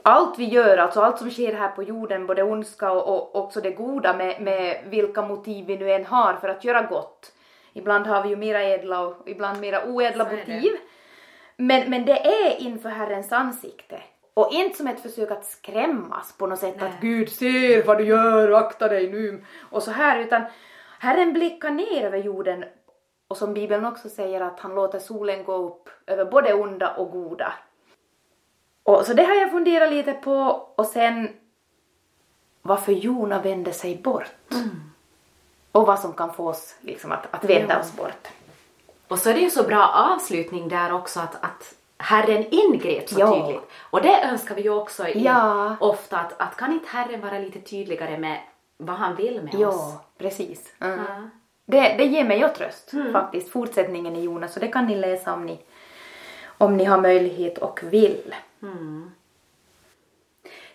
Allt 0.02 0.38
vi 0.38 0.44
gör, 0.44 0.78
alltså 0.78 1.00
allt 1.00 1.18
som 1.18 1.30
sker 1.30 1.52
här 1.52 1.68
på 1.68 1.82
jorden, 1.82 2.26
både 2.26 2.42
ondska 2.42 2.92
och, 2.92 3.08
och 3.08 3.44
också 3.44 3.60
det 3.60 3.70
goda 3.70 4.16
med, 4.16 4.42
med 4.42 4.84
vilka 4.86 5.22
motiv 5.22 5.66
vi 5.66 5.76
nu 5.76 5.92
än 5.92 6.06
har 6.06 6.34
för 6.34 6.48
att 6.48 6.64
göra 6.64 6.82
gott. 6.82 7.32
Ibland 7.72 8.06
har 8.06 8.22
vi 8.22 8.28
ju 8.28 8.36
mera 8.36 8.62
ädla 8.62 9.00
och 9.00 9.28
ibland 9.28 9.60
mera 9.60 9.84
oädla 9.84 10.24
motiv. 10.24 10.72
Men, 11.56 11.90
men 11.90 12.04
det 12.04 12.26
är 12.26 12.60
inför 12.60 12.88
Herrens 12.88 13.32
ansikte. 13.32 14.02
Och 14.34 14.52
inte 14.52 14.76
som 14.76 14.86
ett 14.86 15.02
försök 15.02 15.30
att 15.30 15.44
skrämmas 15.44 16.36
på 16.38 16.46
något 16.46 16.58
sätt 16.58 16.76
Nej. 16.80 16.88
att 16.88 17.00
Gud 17.00 17.28
ser 17.28 17.86
vad 17.86 17.98
du 17.98 18.04
gör, 18.04 18.52
akta 18.52 18.88
dig 18.88 19.12
nu 19.12 19.44
och 19.70 19.82
så 19.82 19.90
här 19.90 20.20
utan 20.20 20.42
Herren 20.98 21.32
blickar 21.32 21.70
ner 21.70 22.04
över 22.06 22.18
jorden 22.18 22.64
och 23.28 23.36
som 23.36 23.54
Bibeln 23.54 23.84
också 23.84 24.08
säger 24.08 24.40
att 24.40 24.60
han 24.60 24.74
låter 24.74 24.98
solen 24.98 25.44
gå 25.44 25.54
upp 25.54 25.88
över 26.06 26.24
både 26.24 26.54
onda 26.54 26.94
och 26.94 27.10
goda. 27.10 27.52
Och 28.82 29.06
så 29.06 29.14
det 29.14 29.24
har 29.24 29.34
jag 29.34 29.50
funderat 29.50 29.90
lite 29.90 30.12
på 30.12 30.68
och 30.76 30.86
sen 30.86 31.28
varför 32.62 32.92
Jona 32.92 33.42
vände 33.42 33.72
sig 33.72 33.96
bort. 33.96 34.30
Mm. 34.52 34.92
Och 35.72 35.86
vad 35.86 36.00
som 36.00 36.12
kan 36.12 36.34
få 36.34 36.48
oss 36.48 36.76
liksom 36.80 37.12
att, 37.12 37.26
att 37.30 37.44
vända 37.44 37.74
ja. 37.74 37.80
oss 37.80 37.96
bort. 37.96 38.28
Och 39.08 39.18
så 39.18 39.30
är 39.30 39.34
det 39.34 39.40
ju 39.40 39.50
så 39.50 39.62
bra 39.62 39.88
avslutning 39.88 40.68
där 40.68 40.92
också 40.92 41.20
att, 41.20 41.44
att 41.44 41.74
Herren 41.98 42.44
ingrep 42.50 43.08
så 43.08 43.20
ja. 43.20 43.34
tydligt. 43.34 43.70
Och 43.90 44.02
det 44.02 44.22
önskar 44.22 44.54
vi 44.54 44.62
ju 44.62 44.70
också 44.70 45.08
i, 45.08 45.24
ja. 45.24 45.76
ofta 45.80 46.18
att, 46.18 46.40
att 46.40 46.56
kan 46.56 46.72
inte 46.72 46.88
Herren 46.88 47.20
vara 47.20 47.38
lite 47.38 47.60
tydligare 47.60 48.18
med 48.18 48.40
vad 48.76 48.96
han 48.96 49.16
vill 49.16 49.42
med 49.42 49.54
oss? 49.54 49.60
Ja, 49.60 50.04
precis. 50.18 50.72
Mm. 50.80 51.30
Det, 51.66 51.94
det 51.98 52.04
ger 52.04 52.24
mig 52.24 52.38
ju 52.38 52.48
tröst 52.48 52.92
mm. 52.92 53.12
faktiskt, 53.12 53.50
fortsättningen 53.50 54.16
i 54.16 54.22
Jonas, 54.22 54.52
så 54.52 54.60
det 54.60 54.68
kan 54.68 54.86
ni 54.86 54.94
läsa 54.94 55.34
om 55.34 55.46
ni, 55.46 55.58
om 56.58 56.76
ni 56.76 56.84
har 56.84 57.00
möjlighet 57.00 57.58
och 57.58 57.80
vill. 57.82 58.34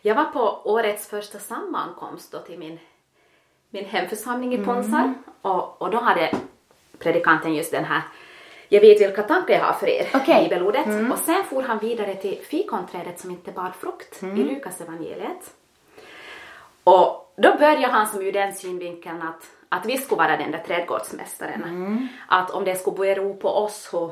Jag 0.01 0.15
var 0.15 0.25
på 0.25 0.61
årets 0.63 1.07
första 1.07 1.39
sammankomst 1.39 2.31
då 2.31 2.39
till 2.39 2.59
min, 2.59 2.79
min 3.69 3.85
hemförsamling 3.85 4.53
i 4.53 4.57
Ponsar 4.57 5.13
och, 5.41 5.81
och 5.81 5.91
då 5.91 5.97
hade 5.97 6.31
predikanten 6.99 7.53
just 7.53 7.71
den 7.71 7.85
här 7.85 8.01
jag 8.73 8.81
vet 8.81 9.01
vilka 9.01 9.23
tankar 9.23 9.53
jag 9.53 9.63
har 9.63 9.73
för 9.73 9.89
er, 9.89 10.07
Okej. 10.13 10.43
bibelordet. 10.43 11.11
Och 11.11 11.17
sen 11.17 11.43
for 11.49 11.61
han 11.61 11.79
vidare 11.79 12.15
till 12.15 12.39
fikonträdet 12.43 13.19
som 13.19 13.31
inte 13.31 13.51
bar 13.51 13.71
frukt 13.79 14.23
i 14.23 14.43
Lukas 14.43 14.81
evangeliet. 14.81 15.53
Och 16.83 17.33
då 17.37 17.55
började 17.59 17.87
han 17.87 18.07
som 18.07 18.21
ur 18.21 18.31
den 18.31 18.53
synvinkeln 18.53 19.21
att, 19.21 19.51
att 19.71 19.85
vi 19.85 19.97
skulle 19.97 20.19
vara 20.19 20.37
den 20.37 20.51
där 20.51 20.59
trädgårdsmästaren. 20.59 22.09
Att 22.27 22.51
om 22.51 22.63
det 22.63 22.75
skulle 22.75 22.97
bero 22.97 23.33
på 23.33 23.49
oss 23.49 23.89
hur, 23.93 24.11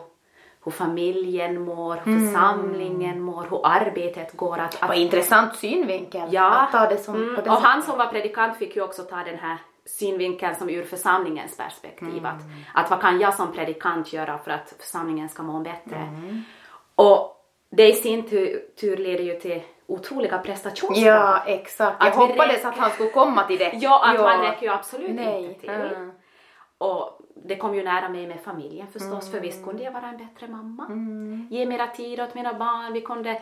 hur 0.64 0.72
familjen 0.72 1.62
mår, 1.62 2.02
hur 2.04 2.20
församlingen 2.20 3.22
mår, 3.22 3.46
hur 3.50 3.62
arbetet 3.64 4.38
går. 4.38 4.58
Att, 4.58 4.84
att 4.84 4.90
Vad 4.90 4.98
intressant 4.98 5.56
synvinkel 5.56 6.34
Ja, 6.34 6.60
att 6.60 6.72
ta 6.72 6.90
det 6.90 6.98
som 6.98 7.16
mm, 7.16 7.30
och 7.30 7.36
sättet. 7.36 7.60
han 7.64 7.84
som 7.84 7.98
var 7.98 8.06
predikant 8.06 8.58
fick 8.58 8.76
ju 8.76 8.82
också 8.82 9.04
ta 9.04 9.16
den 9.16 9.38
här 9.40 9.58
synvinkeln 9.86 10.56
som 10.56 10.70
ur 10.70 10.84
församlingens 10.84 11.58
perspektiv. 11.58 12.26
Att, 12.26 12.42
att 12.74 12.90
vad 12.90 13.02
kan 13.02 13.20
jag 13.20 13.34
som 13.34 13.52
predikant 13.52 14.14
göra 14.14 14.38
för 14.38 14.52
att 14.52 14.74
församlingen 14.80 15.30
ska 15.30 15.44
må 15.44 15.60
bättre? 15.60 16.10
Och 16.96 17.36
det 17.70 17.90
i 17.90 17.94
sin 17.94 18.30
tur, 18.30 18.62
tur 18.80 18.98
leder 18.98 19.24
ju 19.24 19.40
till 19.40 19.62
otroliga 19.90 20.38
prestationskrav. 20.38 21.06
Ja, 21.16 21.44
exakt. 21.46 21.96
Jag 22.00 22.08
Att 22.08 22.16
hoppades 22.16 22.56
räcker- 22.56 22.68
att 22.70 22.78
han 22.78 22.90
skulle 22.92 23.10
komma 23.10 23.44
till 23.44 23.58
det. 23.58 23.72
Ja, 23.82 24.06
att 24.06 24.20
man 24.22 24.42
räcker 24.42 24.66
ju 24.66 24.72
absolut 24.74 25.16
Nej. 25.16 25.46
inte 25.46 25.60
till. 25.60 25.70
Mm. 25.70 26.12
Och 26.78 27.20
det 27.36 27.56
kom 27.56 27.76
ju 27.76 27.84
nära 27.84 28.10
mig 28.10 28.28
med 28.28 28.40
familjen 28.42 28.88
förstås, 28.88 29.32
för 29.32 29.40
visst 29.40 29.66
kunde 29.66 29.84
jag 29.84 29.92
vara 29.92 30.08
en 30.08 30.18
bättre 30.18 30.48
mamma. 30.48 30.88
Ge 31.50 31.66
mera 31.66 31.88
tid 31.88 32.20
åt 32.22 32.36
mina 32.36 32.54
barn, 32.54 32.94
vi 32.94 33.02
kunde 33.02 33.42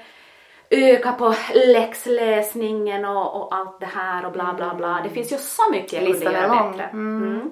öka 0.69 1.11
på 1.11 1.33
läxläsningen 1.53 3.05
och, 3.05 3.35
och 3.41 3.55
allt 3.55 3.79
det 3.79 3.85
här 3.85 4.25
och 4.25 4.31
bla 4.31 4.53
bla 4.53 4.75
bla. 4.75 4.99
Det 5.03 5.09
finns 5.09 5.31
ju 5.33 5.37
så 5.37 5.71
mycket 5.71 5.93
jag 5.93 6.03
kunde 6.11 6.31
göra 6.31 6.69
bättre. 6.71 6.83
Mm. 6.83 7.49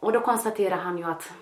Och 0.00 0.12
då 0.12 0.20
konstaterar 0.20 0.76
han 0.76 0.98
ju 0.98 1.04
att 1.04 1.32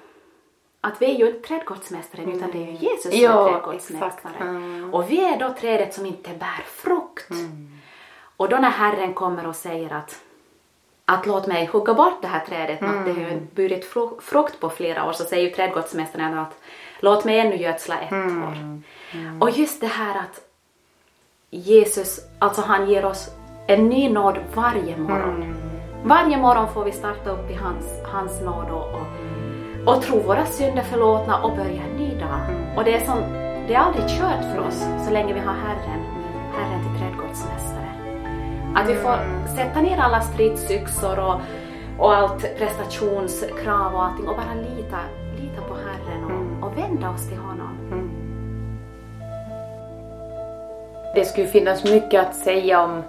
att 0.84 1.02
vi 1.02 1.14
är 1.14 1.18
ju 1.18 1.26
inte 1.26 1.48
trädgårdsmästaren 1.48 2.32
utan 2.32 2.50
det 2.50 2.58
är 2.58 2.66
ju 2.66 2.72
Jesus 2.72 3.02
som 3.02 3.12
är 3.12 3.52
trädgårdsmästare. 3.52 4.36
Mm. 4.40 4.94
Och 4.94 5.10
vi 5.10 5.24
är 5.24 5.38
då 5.38 5.54
trädet 5.60 5.94
som 5.94 6.06
inte 6.06 6.30
bär 6.30 6.64
frukt. 6.66 7.30
Och 8.36 8.48
då 8.48 8.56
när 8.56 8.70
Herren 8.70 9.14
kommer 9.14 9.46
och 9.46 9.56
säger 9.56 9.92
att 9.92 10.20
att 11.04 11.26
låt 11.26 11.46
mig 11.46 11.66
hugga 11.66 11.94
bort 11.94 12.22
det 12.22 12.28
här 12.28 12.46
trädet, 12.46 12.82
att 12.82 13.04
det 13.04 13.12
har 13.12 13.20
ju 13.20 13.40
burit 13.54 13.84
fru- 13.84 14.20
frukt 14.20 14.60
på 14.60 14.70
flera 14.70 15.08
år, 15.08 15.12
så 15.12 15.24
säger 15.24 15.44
ju 15.48 15.50
trädgårdsmästaren 15.54 16.38
att 16.38 16.58
låt 17.00 17.24
mig 17.24 17.38
ännu 17.40 17.56
gödsla 17.56 18.00
ett 18.00 18.12
år. 18.12 18.82
Och 19.40 19.50
just 19.50 19.80
det 19.80 19.86
här 19.86 20.18
att 20.18 20.40
Jesus, 21.50 22.20
alltså 22.38 22.62
han 22.62 22.90
ger 22.90 23.04
oss 23.04 23.30
en 23.66 23.88
ny 23.88 24.08
nåd 24.10 24.38
varje 24.54 24.96
morgon. 24.96 25.54
Varje 26.04 26.36
morgon 26.36 26.72
får 26.74 26.84
vi 26.84 26.92
starta 26.92 27.30
upp 27.30 27.50
i 27.50 27.54
hans, 27.54 27.84
hans 28.12 28.40
nåd 28.40 28.70
och, 28.70 28.94
och, 28.94 29.06
och 29.86 30.02
tro 30.02 30.18
våra 30.18 30.46
synder 30.46 30.82
förlåtna 30.82 31.42
och 31.42 31.56
börja 31.56 31.82
en 31.82 31.96
ny 31.96 32.14
dag. 32.14 32.40
Och 32.76 32.84
det 32.84 32.94
är, 32.94 33.04
som, 33.04 33.18
det 33.66 33.74
är 33.74 33.78
aldrig 33.78 34.08
kört 34.08 34.44
för 34.54 34.60
oss 34.60 34.84
så 35.06 35.12
länge 35.12 35.34
vi 35.34 35.40
har 35.40 35.54
Herren, 35.54 36.04
Herren 36.56 36.80
till 36.82 37.00
trädgårdsmästare. 37.00 37.88
Att 38.74 38.88
vi 38.88 38.94
får 38.94 39.46
sätta 39.56 39.80
ner 39.80 39.98
alla 39.98 40.20
stridsyxor 40.20 41.18
och, 41.18 41.40
och 41.98 42.14
allt 42.14 42.58
prestationskrav 42.58 43.94
och 43.94 44.04
allting 44.04 44.28
och 44.28 44.36
bara 44.36 44.54
lita, 44.54 44.98
lita 45.40 45.62
på 45.68 45.74
Herren 45.74 46.24
och, 46.24 46.68
och 46.68 46.78
vända 46.78 47.10
oss 47.10 47.28
till 47.28 47.38
honom. 47.38 47.78
Det 51.14 51.24
skulle 51.24 51.46
finnas 51.46 51.84
mycket 51.84 52.28
att 52.28 52.34
säga 52.34 52.82
om, 52.82 53.02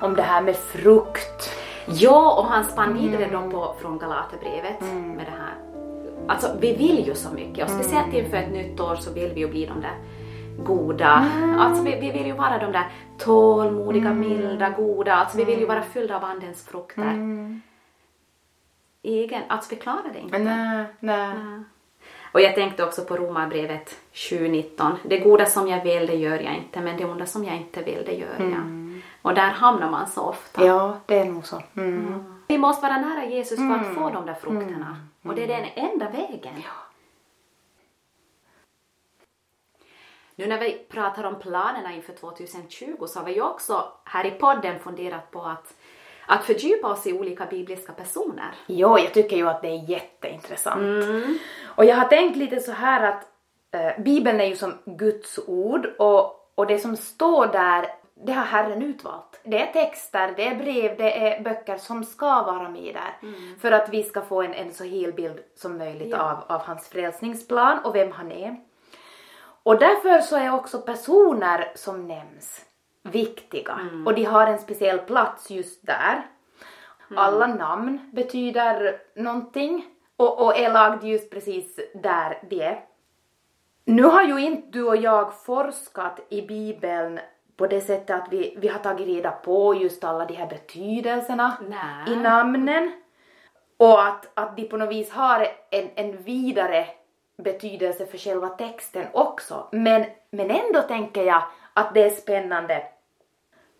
om 0.00 0.14
det 0.16 0.22
här 0.22 0.42
med 0.42 0.56
frukt. 0.56 1.50
Ja, 1.86 2.34
och 2.38 2.44
han 2.44 2.64
spann 2.64 2.94
vidare 2.94 3.28
då 3.32 3.50
på, 3.50 3.74
från 3.80 3.98
Galaterbrevet 3.98 4.80
med 5.16 5.26
det 5.26 5.36
här. 5.38 5.69
Alltså, 6.30 6.56
vi 6.60 6.76
vill 6.76 7.06
ju 7.06 7.14
så 7.14 7.30
mycket 7.34 7.64
och 7.64 7.70
speciellt 7.70 8.14
inför 8.14 8.36
ett 8.36 8.52
nytt 8.52 8.80
år 8.80 8.96
så 8.96 9.12
vill 9.12 9.30
vi 9.34 9.40
ju 9.40 9.48
bli 9.48 9.66
de 9.66 9.80
där 9.80 9.94
goda. 10.64 11.30
Alltså, 11.58 11.82
vi, 11.84 12.00
vi 12.00 12.10
vill 12.10 12.26
ju 12.26 12.32
vara 12.32 12.58
de 12.58 12.72
där 12.72 12.88
tålmodiga, 13.18 14.12
milda, 14.14 14.70
goda. 14.70 15.14
Alltså, 15.14 15.36
vi 15.38 15.44
vill 15.44 15.58
ju 15.58 15.66
vara 15.66 15.82
fyllda 15.82 16.16
av 16.16 16.24
andens 16.24 16.64
frukter. 16.66 17.16
Egen, 19.02 19.42
alltså 19.48 19.74
vi 19.74 19.76
klarar 19.80 20.10
det 20.12 20.18
inte. 20.18 20.38
Nej, 20.38 20.84
nej. 21.00 21.34
Och 22.32 22.40
jag 22.40 22.54
tänkte 22.54 22.84
också 22.84 23.04
på 23.04 23.16
Romarbrevet 23.16 23.96
7.19. 24.12 24.92
Det 25.02 25.18
goda 25.18 25.46
som 25.46 25.68
jag 25.68 25.84
vill, 25.84 26.06
det 26.06 26.14
gör 26.14 26.38
jag 26.38 26.54
inte, 26.56 26.80
men 26.80 26.96
det 26.96 27.04
onda 27.04 27.26
som 27.26 27.44
jag 27.44 27.56
inte 27.56 27.82
vill, 27.82 28.02
det 28.06 28.12
gör 28.12 28.36
jag. 28.38 29.00
Och 29.22 29.34
där 29.34 29.50
hamnar 29.50 29.90
man 29.90 30.06
så 30.06 30.20
ofta. 30.22 30.66
Ja, 30.66 30.96
det 31.06 31.18
är 31.18 31.24
nog 31.24 31.46
så. 31.46 31.62
Mm. 31.76 32.39
Vi 32.50 32.58
måste 32.58 32.82
vara 32.82 33.00
nära 33.00 33.24
Jesus 33.24 33.58
för 33.58 33.74
att 33.74 33.94
få 33.94 34.10
de 34.10 34.26
där 34.26 34.34
frukterna. 34.34 34.96
Och 35.22 35.34
det 35.34 35.42
är 35.42 35.48
den 35.48 35.66
enda 35.74 36.10
vägen. 36.10 36.54
Nu 40.34 40.46
när 40.46 40.58
vi 40.60 40.86
pratar 40.88 41.24
om 41.24 41.38
planerna 41.38 41.94
inför 41.94 42.12
2020 42.12 43.06
så 43.06 43.18
har 43.18 43.26
vi 43.26 43.34
ju 43.34 43.42
också 43.42 43.92
här 44.04 44.26
i 44.26 44.30
podden 44.30 44.80
funderat 44.80 45.30
på 45.30 45.42
att, 45.42 45.74
att 46.26 46.44
fördjupa 46.44 46.88
oss 46.88 47.06
i 47.06 47.12
olika 47.12 47.46
bibliska 47.46 47.92
personer. 47.92 48.54
Jo, 48.66 48.98
jag 48.98 49.14
tycker 49.14 49.36
ju 49.36 49.48
att 49.48 49.62
det 49.62 49.68
är 49.68 49.90
jätteintressant. 49.90 51.04
Och 51.64 51.84
jag 51.84 51.96
har 51.96 52.08
tänkt 52.08 52.36
lite 52.36 52.60
så 52.60 52.72
här 52.72 53.12
att 53.12 53.26
eh, 53.74 54.02
Bibeln 54.02 54.40
är 54.40 54.46
ju 54.46 54.56
som 54.56 54.78
Guds 54.84 55.38
ord 55.46 55.86
och, 55.98 56.52
och 56.54 56.66
det 56.66 56.78
som 56.78 56.96
står 56.96 57.46
där, 57.46 57.86
det 58.26 58.32
har 58.32 58.44
Herren 58.44 58.82
utvalt. 58.82 59.40
Det 59.44 59.62
är 59.68 59.72
texter, 59.72 60.32
det 60.36 60.46
är 60.48 60.56
brev, 60.56 60.96
det 60.96 61.28
är 61.28 61.42
böcker 61.42 61.76
som 61.76 62.04
ska 62.04 62.42
vara 62.42 62.68
med 62.68 62.94
där. 62.94 63.30
För 63.60 63.72
att 63.72 63.88
vi 63.88 64.02
ska 64.02 64.22
få 64.22 64.42
en, 64.42 64.54
en 64.54 64.74
så 64.74 64.84
hel 64.84 65.12
bild 65.12 65.38
som 65.56 65.78
möjligt 65.78 66.08
Ja. 66.10 66.18
av, 66.18 66.56
av 66.56 66.60
hans 66.66 66.88
frälsningsplan 66.88 67.78
och 67.84 67.94
vem 67.94 68.12
han 68.12 68.32
är. 68.32 68.56
Och 69.62 69.78
därför 69.78 70.20
så 70.20 70.36
är 70.36 70.54
också 70.54 70.78
personer 70.78 71.72
som 71.74 72.08
nämns 72.08 72.64
viktiga 73.02 73.78
och 74.06 74.14
de 74.14 74.24
har 74.24 74.46
en 74.46 74.58
speciell 74.58 74.98
plats 74.98 75.50
just 75.50 75.86
där. 75.86 76.26
Alla 77.16 77.46
namn 77.46 78.10
betyder 78.12 78.96
någonting 79.16 79.86
och, 80.16 80.44
och 80.46 80.58
är 80.58 80.72
lagd 80.72 81.04
just 81.04 81.30
precis 81.30 81.80
där 81.94 82.38
de 82.50 82.62
är. 82.62 82.84
Nu 83.84 84.02
har 84.02 84.22
ju 84.22 84.40
inte 84.40 84.68
du 84.70 84.84
och 84.84 84.96
jag 84.96 85.34
forskat 85.44 86.20
i 86.28 86.42
Bibeln 86.42 87.20
på 87.60 87.66
det 87.66 87.80
sättet 87.80 88.10
att 88.10 88.32
vi, 88.32 88.54
vi 88.56 88.68
har 88.68 88.78
tagit 88.78 89.06
reda 89.06 89.30
på 89.30 89.74
just 89.74 90.04
alla 90.04 90.24
de 90.24 90.34
här 90.34 90.46
betydelserna 90.46 91.56
Nej. 91.68 92.12
i 92.12 92.16
namnen 92.16 92.92
och 93.76 94.02
att, 94.02 94.30
att 94.34 94.56
de 94.56 94.64
på 94.68 94.76
något 94.76 94.90
vis 94.90 95.10
har 95.10 95.46
en, 95.70 95.90
en 95.94 96.22
vidare 96.22 96.86
betydelse 97.36 98.06
för 98.06 98.18
själva 98.18 98.48
texten 98.48 99.06
också. 99.12 99.68
Men, 99.72 100.04
men 100.30 100.50
ändå 100.50 100.82
tänker 100.82 101.24
jag 101.24 101.42
att 101.74 101.94
det 101.94 102.02
är 102.02 102.10
spännande 102.10 102.82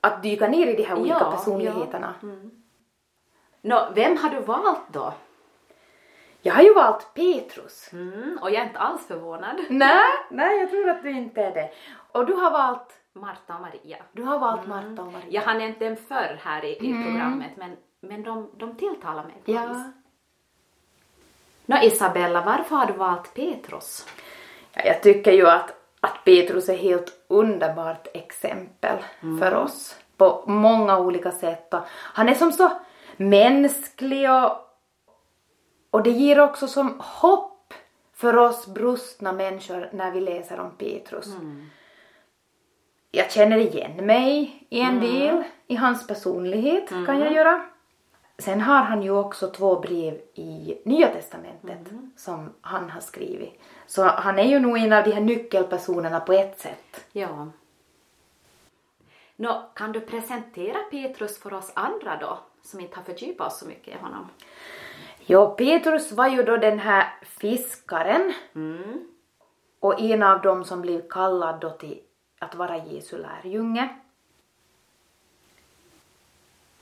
att 0.01 0.23
dyka 0.23 0.49
ner 0.49 0.67
i 0.67 0.77
de 0.77 0.83
här 0.83 0.99
olika 0.99 1.19
Ja, 1.21 1.31
personligheterna. 1.31 2.15
Nå, 3.61 3.89
vem 3.95 4.17
har 4.17 4.31
du 4.31 4.41
valt 4.41 4.93
då? 4.93 5.13
Jag 6.43 6.55
har 6.55 6.63
ju 6.63 6.75
valt 6.75 7.15
Petrus. 7.15 7.93
Mm, 7.93 8.39
och 8.43 8.51
jag 8.51 8.63
är 8.63 8.67
inte 8.67 8.79
alls 8.79 9.07
förvånad. 9.07 9.57
Nej, 9.69 10.11
nej, 10.31 10.61
jag 10.61 10.71
tror 10.71 10.89
att 10.89 11.03
du 11.03 11.11
inte 11.11 11.43
är 11.43 11.55
det. 11.55 11.71
Och 12.13 12.27
du 12.27 12.35
har 12.35 12.51
valt, 12.51 13.00
Marta 13.15 13.55
och 13.55 13.61
Maria. 13.61 13.97
du 14.13 14.23
har 14.23 14.39
valt 14.39 14.67
Marta 14.67 15.03
och 15.03 15.13
Maria. 15.13 15.27
Jag 15.31 15.43
har 15.43 15.55
nämnt 15.55 15.81
dem 15.81 15.97
förr 16.09 16.39
här 16.43 16.65
i, 16.65 16.73
i 16.73 17.05
programmet 17.05 17.51
men, 17.57 17.77
men 18.01 18.23
de, 18.23 18.51
de 18.57 18.75
tilltalar 18.77 19.25
mig 19.25 19.35
på 19.45 19.51
Ja. 19.53 19.67
vis. 19.67 19.79
Nå 21.67 21.83
Isabella, 21.83 22.45
varför 22.45 22.77
har 22.77 22.87
du 22.87 22.93
valt 22.93 23.35
Petrus? 23.35 24.07
Ja, 24.73 24.83
jag 24.85 25.03
tycker 25.03 25.33
ju 25.33 25.47
att, 25.49 25.75
att 26.01 26.25
Petrus 26.25 26.69
är 26.69 26.77
helt 26.77 27.25
underbart 27.29 28.07
exempel 28.15 28.99
för 29.41 29.55
oss 29.55 29.97
på 30.17 30.45
många 30.47 30.99
olika 30.99 31.31
sätt. 31.33 31.75
Och 31.75 31.81
han 31.89 32.29
är 32.29 32.35
som 32.35 32.53
så 32.53 32.71
mänsklig 33.17 34.31
och, 34.31 34.53
och 35.91 36.03
det 36.03 36.11
ger 36.11 36.41
också 36.41 36.69
som 36.69 37.01
hopp 37.05 37.75
för 38.15 38.37
oss 38.37 38.67
brustna 38.67 39.33
människor 39.33 39.89
när 39.93 40.11
vi 40.11 40.21
läser 40.21 40.61
om 40.61 40.71
Petrus. 40.71 41.27
Jag 43.11 43.31
känner 43.33 43.59
igen 43.59 44.07
mig 44.07 44.63
i 44.69 44.81
en 44.81 45.01
del 45.01 45.43
i 45.67 45.75
hans 45.75 46.07
personlighet 46.07 46.89
kan 46.89 47.21
jag 47.21 47.33
göra. 47.33 47.67
Sen 48.39 48.61
har 48.61 48.83
han 48.83 49.03
ju 49.03 49.11
också 49.11 49.47
två 49.47 49.81
brev 49.81 50.15
i 50.35 50.79
Nya 50.85 51.09
Testamentet 51.09 51.79
som 52.17 52.53
han 52.61 52.91
har 52.91 53.01
skrivit. 53.01 53.61
Så 53.87 54.03
han 54.05 54.39
är 54.39 54.45
ju 54.45 54.59
nog 54.59 54.79
en 54.79 54.93
av 54.93 55.05
de 55.05 55.13
här 55.13 55.21
nyckelpersonerna 55.21 56.21
på 56.21 56.33
ett 56.33 56.61
sätt. 56.61 57.07
Ja. 57.13 57.49
Nå, 59.37 59.71
kan 59.75 59.93
du 59.93 60.01
presentera 60.01 60.79
Petrus 60.91 61.39
för 61.39 61.55
oss 61.55 61.73
andra 61.75 62.17
då, 62.17 62.39
som 62.63 62.81
inte 62.81 62.97
har 62.97 63.03
fördjupat 63.03 63.47
oss 63.47 63.59
så 63.59 63.67
mycket 63.67 63.95
i 63.95 63.99
honom? 63.99 64.29
Jo, 65.27 65.55
Petrus 65.55 66.13
var 66.13 66.29
ju 66.29 66.43
då 66.43 66.57
den 66.57 66.79
här 66.79 67.15
fiskaren. 67.23 68.33
och 69.81 70.01
en 70.01 70.23
av 70.23 70.43
dem 70.43 70.65
som 70.65 70.81
blev 70.81 71.09
kallad 71.09 71.61
då 71.61 71.71
till 71.71 72.01
att 72.41 72.55
vara 72.55 72.77
Jesu 72.77 73.19
lärjunge. 73.19 73.89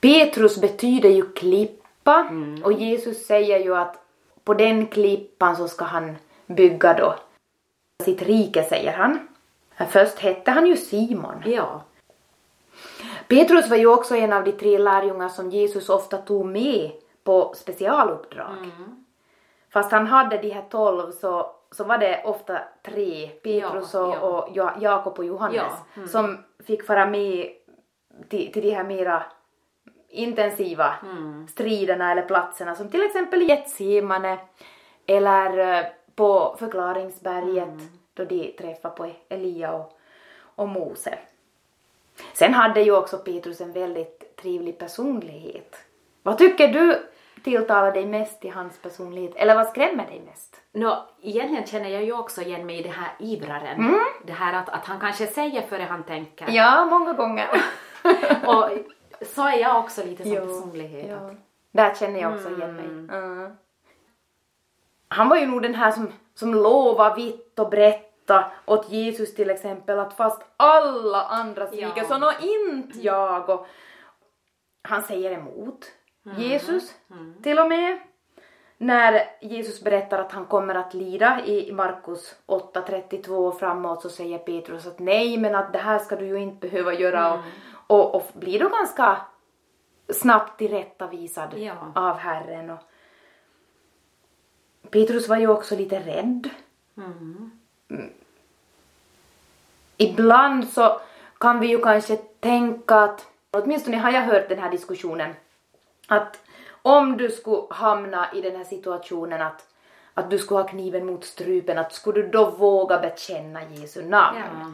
Petrus 0.01 0.61
betyder 0.61 1.09
ju 1.09 1.33
klippa 1.33 2.27
mm. 2.31 2.65
och 2.65 2.73
Jesus 2.73 3.27
säger 3.27 3.59
ju 3.59 3.77
att 3.77 4.05
på 4.45 4.55
den 4.55 4.87
klippan 4.87 5.57
så 5.57 5.69
ska 5.69 5.85
han 5.85 6.17
bygga 6.47 6.95
då 6.95 7.15
sitt 8.05 8.23
rike, 8.23 8.65
säger 8.65 8.93
han. 8.93 9.29
Först 9.91 10.19
hette 10.19 10.51
han 10.51 10.67
ju 10.67 10.77
Simon. 10.77 11.43
Ja. 11.47 11.83
Petrus 13.29 13.71
var 13.71 13.77
ju 13.77 13.87
också 13.87 14.17
en 14.17 14.33
av 14.33 14.45
de 14.45 14.53
tre 14.53 14.79
lärjungar 14.79 15.29
som 15.29 15.51
Jesus 15.51 15.89
ofta 15.89 16.19
tog 16.19 16.47
med 16.47 16.91
på 17.25 17.55
specialuppdrag. 17.57 18.57
Mm. 18.59 19.05
Fast 19.71 19.93
han 19.93 20.07
hade 20.07 20.39
de 20.39 20.51
här 20.51 20.65
tolv 20.71 21.11
så, 21.11 21.51
så 21.71 21.85
var 21.85 21.99
det 21.99 22.23
ofta 22.25 22.61
tre, 22.83 23.29
Petrus 23.29 23.95
ja, 23.95 24.21
och, 24.21 24.49
ja. 24.55 24.73
och 24.73 24.83
Jakob 24.83 25.19
och 25.19 25.25
Johannes, 25.25 25.57
ja. 25.57 25.87
mm. 25.97 26.09
som 26.09 26.45
fick 26.67 26.89
vara 26.89 27.07
med 27.07 27.51
till, 28.29 28.53
till 28.53 28.63
de 28.63 28.71
här 28.71 28.85
mera 28.85 29.23
intensiva 30.09 30.95
mm. 31.03 31.49
striderna 31.49 32.13
eller 32.13 32.23
platserna 32.23 32.75
som 32.75 32.89
till 32.89 33.03
exempel 33.03 33.43
Getsemane 33.43 34.39
eller 35.07 35.59
eh, 35.59 35.87
på 36.15 36.57
förklaringsberget 36.59 37.69
mm. 37.69 37.89
då 38.15 38.25
de 38.25 38.53
träffade 38.59 38.97
på 38.97 39.11
Elia 39.29 39.73
och, 39.73 39.99
och 40.41 40.69
Mose. 40.69 41.19
Sen 42.33 42.55
hade 42.55 42.83
ju 42.83 42.97
också 42.97 43.19
Petrus 43.19 43.61
en 43.61 43.73
väldigt 43.73 44.37
trevlig 44.37 44.79
personlighet. 44.79 45.77
Vad 46.23 46.39
tycker 46.39 46.69
du 46.69 47.09
tilltalar 47.45 47.93
dig 47.93 48.07
mest 48.07 48.45
i 48.45 48.49
hans 48.49 48.79
personlighet, 48.79 49.37
eller 49.37 49.55
vad 49.55 49.67
skrämmer 49.67 50.07
dig 50.07 50.23
mest? 50.27 50.58
Nå, 50.79 51.07
egentligen 51.23 51.67
känner 51.67 51.89
jag 51.89 52.05
ju 52.05 52.13
också 52.13 52.43
igen 52.43 52.67
mig 52.67 52.79
i 52.79 52.83
det 52.83 52.89
här 52.89 53.11
ivraren. 53.19 53.79
Mm. 53.79 54.01
Det 54.25 54.33
här 54.33 54.53
att, 54.53 54.69
att 54.69 54.85
han 54.85 55.01
kanske 55.01 55.27
säger 55.27 55.63
före 55.63 55.83
han 55.83 56.03
tänker. 56.05 56.51
Ja, 56.51 56.85
många 56.85 57.13
gånger. 57.13 57.49
och 58.47 58.71
så 59.27 59.43
är 59.43 59.59
jag 59.59 59.79
också 59.79 60.05
lite 60.05 60.23
som 60.23 60.33
jo, 60.33 60.41
personlighet. 60.41 61.11
Ja. 61.11 61.31
Där 61.71 61.95
känner 61.95 62.21
jag 62.21 62.35
också 62.35 62.51
igen 62.51 62.77
mig. 62.77 62.85
Mm. 62.85 63.57
Han 65.09 65.29
var 65.29 65.37
ju 65.37 65.47
nog 65.47 65.63
den 65.63 65.75
här 65.75 65.91
som, 65.91 66.13
som 66.35 66.55
lovade 66.55 67.15
vitt 67.15 67.59
och 67.59 67.71
brett 67.71 68.05
åt 68.67 68.91
Jesus 68.91 69.35
till 69.35 69.51
exempel 69.51 69.99
att 69.99 70.13
fast 70.13 70.43
alla 70.57 71.23
andra 71.23 71.67
sviker 71.67 71.93
ja. 71.97 72.05
så 72.05 72.19
nå 72.19 72.33
inte 72.41 72.99
jag 72.99 73.49
och 73.49 73.67
han 74.83 75.03
säger 75.03 75.31
emot 75.31 75.87
mm. 76.27 76.41
Jesus 76.41 76.95
mm. 77.11 77.43
till 77.43 77.59
och 77.59 77.69
med 77.69 77.99
när 78.79 79.25
Jesus 79.41 79.81
berättar 79.81 80.19
att 80.19 80.33
han 80.33 80.47
kommer 80.47 80.75
att 80.75 80.95
lida 80.95 81.45
i 81.45 81.73
Markus 81.73 82.37
8.32 82.47 83.29
och 83.29 83.59
framåt 83.59 84.03
så 84.03 84.09
säger 84.09 84.39
Petrus 84.39 84.87
att 84.87 84.99
nej 84.99 85.37
men 85.37 85.55
att 85.55 85.73
det 85.73 85.79
här 85.79 85.99
ska 85.99 86.17
du 86.17 86.27
ju 86.27 86.39
inte 86.39 86.69
behöva 86.69 86.95
göra 86.95 87.27
mm. 87.27 87.41
och, 87.87 88.01
och, 88.01 88.15
och 88.15 88.31
blir 88.33 88.61
då 88.61 88.69
ganska 88.69 89.19
snabbt 90.09 90.59
tillrättavisad 90.59 91.59
ja. 91.59 91.93
av 91.95 92.17
Herren. 92.17 92.71
Och 92.71 92.81
Petrus 94.91 95.29
var 95.29 95.37
ju 95.37 95.49
också 95.49 95.77
lite 95.77 95.99
rädd. 96.01 96.51
Mm. 96.97 97.51
Ibland 99.97 100.69
så 100.69 101.01
kan 101.39 101.61
vi 101.61 101.67
ju 101.67 101.79
kanske 101.79 102.17
tänka 102.17 102.97
att, 102.97 103.27
åtminstone 103.51 103.97
har 103.97 104.11
jag 104.11 104.23
hört 104.23 104.49
den 104.49 104.59
här 104.59 104.71
diskussionen, 104.71 105.35
att 106.07 106.41
om 106.89 107.17
du 107.17 107.31
skulle 107.31 107.63
hamna 107.71 108.33
i 108.33 108.41
den 108.41 108.57
här 108.57 108.65
situationen 108.65 109.43
att, 109.43 109.67
att 110.15 110.31
du 110.31 110.39
skulle 110.39 110.61
ha 110.61 110.69
kniven 110.69 111.07
mot 111.07 111.25
strupen, 111.25 111.79
att 111.79 111.93
skulle 111.93 112.23
du 112.23 112.29
då 112.29 112.51
våga 112.51 112.99
bekänna 112.99 113.61
Jesu 113.65 114.03
namn? 114.03 114.39
Ja. 114.39 114.73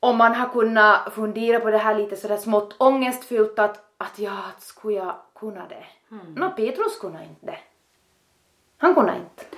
Och 0.00 0.14
man 0.14 0.34
har 0.34 0.48
kunnat 0.48 1.12
fundera 1.12 1.60
på 1.60 1.70
det 1.70 1.78
här 1.78 1.94
lite 1.94 2.16
sådär 2.16 2.36
smått 2.36 2.74
ångestfyllt 2.78 3.58
att, 3.58 3.84
att 3.98 4.18
ja, 4.18 4.32
att 4.48 4.62
skulle 4.62 4.94
jag 4.94 5.14
kunna 5.34 5.66
det? 5.68 5.84
Mm. 6.10 6.34
Nå, 6.34 6.50
Petrus 6.50 6.98
kunde 7.00 7.22
inte 7.22 7.46
det. 7.46 7.58
Han 8.78 8.94
kunde 8.94 9.14
inte. 9.16 9.56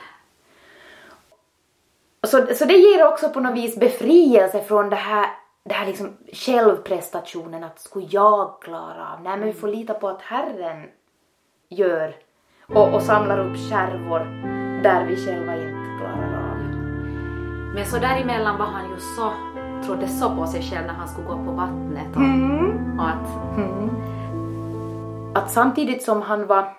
Så, 2.27 2.55
så 2.55 2.65
det 2.65 2.77
ger 2.77 3.07
också 3.07 3.31
på 3.31 3.41
något 3.41 3.57
vis 3.57 3.77
befrielse 3.77 4.63
från 4.63 4.91
det 4.91 4.97
här, 4.97 5.27
det 5.65 5.75
här 5.75 5.87
liksom 5.87 6.17
självprestationen 6.33 7.65
att 7.65 7.81
skulle 7.81 8.07
jag 8.11 8.63
klara 8.63 9.13
av? 9.13 9.23
Nej 9.23 9.37
men 9.37 9.47
vi 9.47 9.53
får 9.53 9.69
lita 9.69 9.95
på 9.95 10.09
att 10.09 10.23
Herren 10.23 10.89
gör 11.73 12.17
och, 12.69 12.95
och 12.95 13.03
samlar 13.03 13.39
upp 13.39 13.57
skärvor 13.57 14.19
där 14.83 15.05
vi 15.05 15.17
själva 15.17 15.55
inte 15.55 15.99
klarar 15.99 16.51
av. 16.51 16.59
Men 17.75 17.85
så 17.87 17.99
däremellan 17.99 18.59
var 18.59 18.67
han 18.67 18.91
ju 18.91 18.97
så, 18.97 19.33
trodde 19.87 20.09
så 20.09 20.37
på 20.37 20.47
sig 20.47 20.63
själv 20.63 20.87
när 20.87 20.95
han 20.95 21.09
skulle 21.09 21.27
gå 21.27 21.35
på 21.35 21.53
vattnet 21.53 22.17
och, 22.17 22.23
mm. 22.23 23.01
och 23.01 23.09
att... 23.09 23.57
Mm. 23.57 23.91
Att 25.35 25.51
samtidigt 25.51 26.03
som 26.03 26.23
han 26.23 26.47
var 26.47 26.77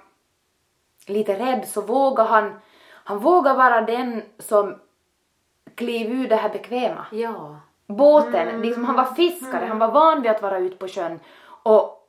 lite 1.07 1.39
rädd 1.39 1.67
så 1.67 1.81
vågar 1.81 2.25
han, 2.25 2.51
han 3.03 3.19
vågar 3.19 3.55
vara 3.55 3.81
den 3.81 4.21
som 4.39 4.75
klev 5.75 6.11
ur 6.11 6.27
det 6.27 6.35
här 6.35 6.49
bekväma. 6.49 7.05
Ja. 7.11 7.55
Båten, 7.87 8.47
mm. 8.47 8.61
liksom 8.61 8.85
han 8.85 8.95
var 8.95 9.05
fiskare, 9.05 9.65
han 9.65 9.79
var 9.79 9.91
van 9.91 10.21
vid 10.21 10.31
att 10.31 10.41
vara 10.41 10.57
ute 10.57 10.77
på 10.77 10.87
sjön 10.87 11.19
och 11.63 12.02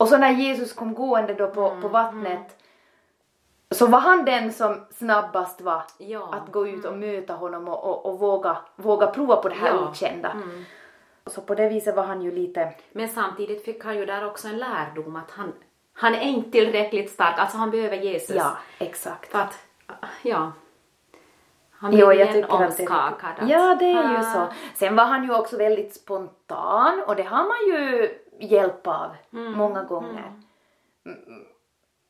och 0.00 0.08
så 0.08 0.18
när 0.18 0.30
Jesus 0.30 0.72
kom 0.72 0.94
gående 0.94 1.34
då 1.34 1.48
på, 1.48 1.68
mm, 1.68 1.82
på 1.82 1.88
vattnet 1.88 2.26
mm. 2.26 2.46
så 3.70 3.86
var 3.86 4.00
han 4.00 4.24
den 4.24 4.52
som 4.52 4.86
snabbast 4.90 5.60
var 5.60 5.82
ja, 5.98 6.34
att 6.34 6.52
gå 6.52 6.68
ut 6.68 6.84
och 6.84 6.92
mm. 6.92 7.12
möta 7.12 7.34
honom 7.34 7.68
och, 7.68 7.84
och, 7.84 8.06
och, 8.06 8.18
våga, 8.18 8.56
våga 8.76 9.06
prova 9.06 9.36
på 9.36 9.48
det 9.48 9.54
här 9.54 9.74
ja, 9.74 9.88
okända. 9.88 10.30
Mm. 10.30 10.64
Så 11.26 11.40
på 11.40 11.54
det 11.54 11.68
viset 11.68 11.96
var 11.96 12.02
han 12.02 12.22
ju 12.22 12.32
lite... 12.32 12.74
Men 12.92 13.08
samtidigt 13.08 13.64
fick 13.64 13.84
han 13.84 13.96
ju 13.96 14.06
där 14.06 14.26
också 14.26 14.48
en 14.48 14.58
lärdom 14.58 15.16
att 15.16 15.30
han, 15.30 15.52
han 15.92 16.14
är 16.14 16.20
inte 16.20 16.50
tillräckligt 16.50 17.10
stark, 17.10 17.38
alltså 17.38 17.56
han 17.56 17.70
behöver 17.70 17.96
Jesus. 17.96 18.36
Ja, 18.36 18.56
exakt. 18.78 19.30
För 19.30 19.38
att, 19.38 19.58
ja. 20.22 20.52
Han 21.70 21.90
blev 21.90 22.12
igen 22.12 22.44
omskakad. 22.44 23.30
Det, 23.40 23.46
ja, 23.46 23.76
det 23.78 23.92
är 23.92 24.16
ju 24.16 24.22
så. 24.22 24.48
Sen 24.74 24.96
var 24.96 25.04
han 25.04 25.24
ju 25.24 25.34
också 25.34 25.56
väldigt 25.56 25.94
spontan 25.94 27.02
och 27.06 27.16
det 27.16 27.22
har 27.22 27.44
man 27.48 27.78
ju 27.78 28.08
hjälp 28.40 28.86
av 28.86 29.10
mm. 29.32 29.52
många 29.52 29.82
gånger. 29.82 30.32
Mm. 31.06 31.44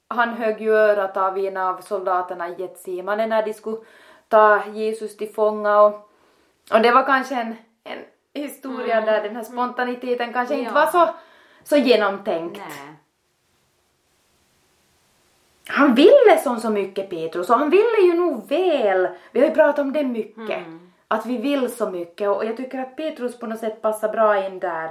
Han 0.08 0.28
högg 0.28 0.60
ju 0.60 0.74
örat 0.74 1.16
av 1.16 1.38
en 1.38 1.56
av 1.56 1.80
soldaterna 1.80 2.48
i 2.48 2.54
Getsemane 2.58 3.26
när 3.26 3.42
de 3.42 3.52
skulle 3.52 3.76
ta 4.28 4.66
Jesus 4.66 5.16
till 5.16 5.32
fånga 5.32 5.80
och, 5.80 6.10
och 6.72 6.82
det 6.82 6.92
var 6.92 7.06
kanske 7.06 7.34
en, 7.34 7.56
en 7.84 7.98
historia 8.34 8.94
mm. 8.94 9.06
där 9.06 9.22
den 9.22 9.36
här 9.36 9.42
spontaniteten 9.42 10.32
kanske 10.32 10.54
ja. 10.54 10.60
inte 10.60 10.74
var 10.74 10.86
så, 10.86 11.08
så 11.62 11.76
genomtänkt. 11.76 12.60
Nej. 12.68 12.96
Han 15.68 15.94
ville 15.94 16.38
som 16.42 16.60
så 16.60 16.70
mycket 16.70 17.10
Petrus 17.10 17.50
och 17.50 17.58
han 17.58 17.70
ville 17.70 18.00
ju 18.02 18.14
nog 18.14 18.48
väl. 18.48 19.08
Vi 19.32 19.40
har 19.40 19.48
ju 19.48 19.54
pratat 19.54 19.78
om 19.78 19.92
det 19.92 20.04
mycket. 20.04 20.66
Mm. 20.66 20.92
Att 21.08 21.26
vi 21.26 21.38
vill 21.38 21.70
så 21.70 21.90
mycket 21.90 22.28
och 22.28 22.44
jag 22.44 22.56
tycker 22.56 22.78
att 22.78 22.96
Petrus 22.96 23.38
på 23.38 23.46
något 23.46 23.60
sätt 23.60 23.82
passar 23.82 24.12
bra 24.12 24.46
in 24.46 24.58
där. 24.58 24.90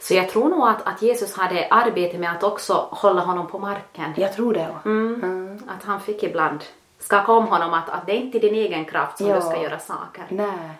Så 0.00 0.14
jag 0.14 0.28
tror 0.28 0.48
nog 0.48 0.68
att, 0.68 0.86
att 0.86 1.02
Jesus 1.02 1.36
hade 1.36 1.68
arbete 1.70 2.18
med 2.18 2.32
att 2.32 2.42
också 2.42 2.88
hålla 2.90 3.20
honom 3.20 3.46
på 3.46 3.58
marken. 3.58 4.12
Jag 4.16 4.32
tror 4.32 4.54
det. 4.54 4.68
Mm. 4.84 5.14
Mm. 5.22 5.62
Att 5.68 5.84
han 5.84 6.00
fick 6.00 6.22
ibland 6.22 6.64
skaka 6.98 7.32
om 7.32 7.46
honom 7.46 7.74
att, 7.74 7.88
att 7.88 8.06
det 8.06 8.12
är 8.12 8.16
inte 8.16 8.38
din 8.38 8.54
egen 8.54 8.84
kraft 8.84 9.18
som 9.18 9.26
ja. 9.26 9.34
du 9.34 9.40
ska 9.40 9.62
göra 9.62 9.78
saker. 9.78 10.24
Nej, 10.28 10.70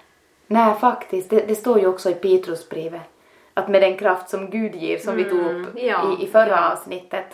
Nej 0.47 0.75
faktiskt. 0.75 1.31
Det, 1.31 1.41
det 1.41 1.55
står 1.55 1.81
ju 1.81 1.87
också 1.87 2.11
i 2.11 2.15
Petrusbrevet 2.15 3.03
att 3.55 3.69
med 3.69 3.83
den 3.83 3.97
kraft 3.97 4.31
som 4.31 4.51
Gud 4.51 4.75
ger 4.75 4.99
som 4.99 5.13
mm. 5.13 5.25
vi 5.25 5.31
tog 5.31 5.41
upp 5.41 5.69
ja. 5.75 6.17
i, 6.21 6.25
i 6.25 6.27
förra 6.27 6.73
avsnittet 6.73 7.27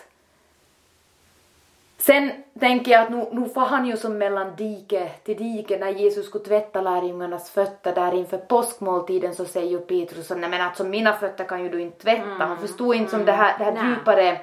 Sen 2.07 2.33
tänker 2.61 2.93
jag 2.93 3.03
att 3.03 3.11
nu, 3.11 3.29
nu 3.33 3.49
får 3.49 3.61
han 3.61 3.87
ju 3.87 3.97
som 3.97 4.19
mellan 4.19 4.57
dike 4.57 5.09
till 5.25 5.37
dike 5.37 5.79
när 5.79 5.89
Jesus 5.89 6.27
skulle 6.27 6.45
tvätta 6.45 6.81
lärjungarnas 6.81 7.51
fötter 7.51 7.95
där 7.95 8.15
inför 8.15 8.39
påskmåltiden 8.39 9.35
så 9.35 9.45
säger 9.45 9.71
ju 9.71 9.79
Petrus 9.79 10.31
nej 10.31 10.51
men 10.51 10.61
alltså 10.61 10.85
mina 10.85 11.13
fötter 11.13 11.45
kan 11.45 11.63
ju 11.63 11.69
du 11.69 11.81
inte 11.81 12.03
tvätta. 12.03 12.23
Mm. 12.23 12.41
Han 12.41 12.59
förstod 12.59 12.95
inte 12.95 13.11
som 13.11 13.21
mm. 13.21 13.27
det 13.27 13.33
här, 13.33 13.59
det 13.59 13.65
här 13.65 13.89
djupare 13.89 14.41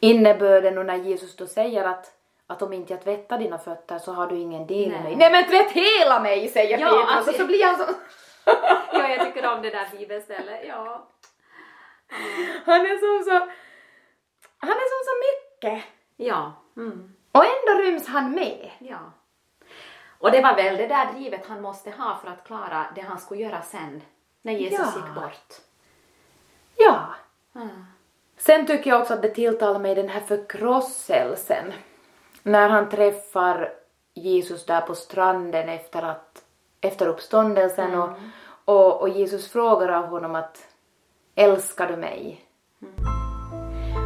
innebörden 0.00 0.78
och 0.78 0.86
när 0.86 0.96
Jesus 0.96 1.36
då 1.36 1.46
säger 1.46 1.84
att 1.84 2.12
att 2.46 2.62
om 2.62 2.72
inte 2.72 2.92
jag 2.92 3.02
tvättar 3.02 3.38
dina 3.38 3.58
fötter 3.58 3.98
så 3.98 4.12
har 4.12 4.26
du 4.26 4.38
ingen 4.38 4.66
del 4.66 4.76
i 4.78 4.88
mig. 5.02 5.16
Nej 5.16 5.32
men 5.32 5.44
tvätt 5.44 5.72
hela 5.72 6.20
mig 6.20 6.48
säger 6.48 6.78
ja, 6.78 6.90
Petrus 6.90 7.16
alltså, 7.16 7.30
och 7.30 7.36
så 7.36 7.46
blir 7.46 7.64
han 7.64 7.78
så... 7.78 7.84
ja 8.92 9.08
jag 9.08 9.26
tycker 9.26 9.54
om 9.54 9.62
det 9.62 9.70
där 9.70 9.88
bibelstället, 9.98 10.60
ja. 10.68 11.08
Mm. 12.10 12.60
Han 12.66 12.80
är 12.80 12.98
som 12.98 13.32
så... 13.32 13.38
Han 14.58 14.70
är 14.70 14.88
som 14.90 15.02
så 15.04 15.14
mycket. 15.26 15.84
Ja. 16.16 16.52
Mm. 16.76 17.14
Och 17.32 17.44
ändå 17.44 17.82
ryms 17.82 18.06
han 18.06 18.30
med. 18.30 18.70
Ja. 18.78 18.98
Och 20.18 20.30
det 20.30 20.42
var 20.42 20.56
väl 20.56 20.76
det 20.76 20.86
där 20.86 21.12
drivet 21.12 21.46
han 21.46 21.62
måste 21.62 21.90
ha 21.90 22.18
för 22.22 22.30
att 22.30 22.44
klara 22.44 22.86
det 22.94 23.00
han 23.00 23.18
skulle 23.18 23.42
göra 23.42 23.62
sen, 23.62 24.02
när 24.42 24.52
Jesus 24.52 24.78
ja. 24.78 24.92
gick 24.96 25.14
bort. 25.14 25.54
Ja. 26.76 27.06
Mm. 27.54 27.84
Sen 28.36 28.66
tycker 28.66 28.90
jag 28.90 29.00
också 29.00 29.14
att 29.14 29.22
det 29.22 29.28
tilltalar 29.28 29.80
mig 29.80 29.94
den 29.94 30.08
här 30.08 30.20
förkrosselsen. 30.20 31.72
När 32.42 32.68
han 32.68 32.88
träffar 32.88 33.72
Jesus 34.14 34.66
där 34.66 34.80
på 34.80 34.94
stranden 34.94 35.68
efter, 35.68 36.02
att, 36.02 36.44
efter 36.80 37.06
uppståndelsen 37.06 37.94
och, 37.94 38.10
och, 38.64 39.00
och 39.00 39.08
Jesus 39.08 39.52
frågar 39.52 39.88
av 39.88 40.06
honom 40.06 40.34
att 40.34 40.68
älskar 41.34 41.88
du 41.88 41.96
mig? 41.96 42.44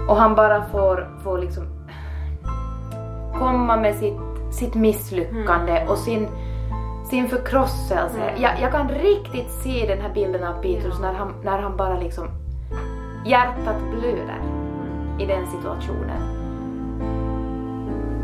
Och 0.09 0.17
han 0.17 0.35
bara 0.35 0.69
får, 0.69 1.21
får 1.25 1.39
liksom 1.39 1.84
komma 3.39 3.77
med 3.77 3.95
sitt, 3.95 4.21
sitt 4.51 4.75
misslyckande 4.75 5.87
och 5.89 5.99
sin, 5.99 6.29
sin 7.11 7.29
förkrosselse. 7.29 8.33
Jag, 8.37 8.61
jag 8.61 8.73
kan 8.73 8.89
riktigt 8.89 9.51
se 9.51 9.87
den 9.87 10.01
här 10.01 10.15
bilden 10.15 10.45
av 10.45 10.63
Petrus 10.63 11.01
när 11.01 11.13
han, 11.13 11.35
när 11.43 11.59
han 11.59 11.77
bara 11.77 11.99
liksom 11.99 12.29
hjärtat 13.27 13.77
blöder 13.91 14.43
i 15.19 15.27
den 15.27 15.47
situationen. 15.47 16.45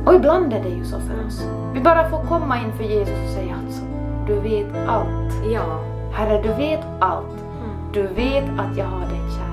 Och 0.06 0.14
ibland 0.14 0.52
är 0.52 0.62
det 0.62 0.68
ju 0.68 0.84
så 0.84 1.00
för 1.00 1.26
oss. 1.26 1.46
Vi 1.74 1.80
bara 1.80 2.10
får 2.10 2.22
komma 2.24 2.58
inför 2.64 2.84
Jesus 2.84 3.18
och 3.24 3.30
säga 3.30 3.54
alltså, 3.64 3.82
du 4.26 4.40
vet 4.40 4.88
allt. 4.88 5.34
Ja. 5.52 5.80
Herre, 6.12 6.42
du 6.42 6.48
vet 6.48 6.84
allt. 7.00 7.44
Du 7.92 8.06
vet 8.06 8.44
att 8.58 8.76
jag 8.76 8.86
har 8.86 9.00
dig 9.00 9.20
kär. 9.38 9.49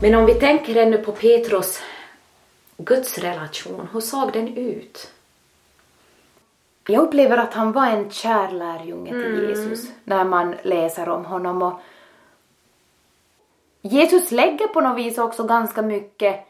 Men 0.00 0.14
om 0.14 0.26
vi 0.26 0.34
tänker 0.34 0.76
ännu 0.76 0.98
på 0.98 1.12
Petrus 1.12 1.82
gudsrelation, 2.76 3.88
hur 3.92 4.00
såg 4.00 4.32
den 4.32 4.56
ut? 4.56 5.12
Jag 6.88 7.02
upplever 7.02 7.36
att 7.36 7.54
han 7.54 7.72
var 7.72 7.86
en 7.86 8.10
kär 8.10 8.50
lärjunge 8.50 9.10
till 9.10 9.48
Jesus 9.48 9.90
när 10.04 10.24
man 10.24 10.54
läser 10.62 11.08
om 11.08 11.24
honom. 11.24 11.62
Och 11.62 11.80
Jesus 13.82 14.30
lägger 14.30 14.66
på 14.66 14.80
något 14.80 14.98
vis 14.98 15.18
också 15.18 15.44
ganska 15.44 15.82
mycket 15.82 16.46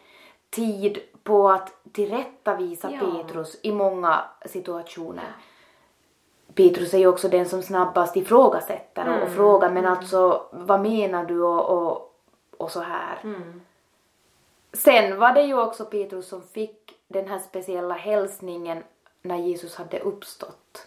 tid 0.50 0.98
på 1.22 1.50
att 1.50 1.72
tillrättavisa 1.92 2.90
Ja. 2.90 3.00
Petrus 3.00 3.56
i 3.62 3.72
många 3.72 4.24
situationer. 4.46 5.32
Petrus 6.54 6.94
är 6.94 6.98
ju 6.98 7.06
också 7.06 7.28
den 7.28 7.48
som 7.48 7.62
snabbast 7.62 8.16
ifrågasätter 8.16 9.22
och 9.22 9.28
frågar 9.28 9.70
men 9.70 9.86
alltså 9.86 10.46
vad 10.52 10.80
menar 10.80 11.24
du 11.24 11.42
och, 11.42 11.70
och, 11.70 12.07
och 12.58 12.70
så 12.70 12.80
här. 12.80 13.18
Sen 14.72 15.18
var 15.18 15.32
det 15.32 15.42
ju 15.42 15.58
också 15.58 15.84
Petrus 15.84 16.28
som 16.28 16.42
fick 16.42 16.94
den 17.08 17.28
här 17.28 17.38
speciella 17.38 17.94
hälsningen 17.94 18.82
när 19.22 19.36
Jesus 19.36 19.76
hade 19.76 20.00
uppstått. 20.00 20.86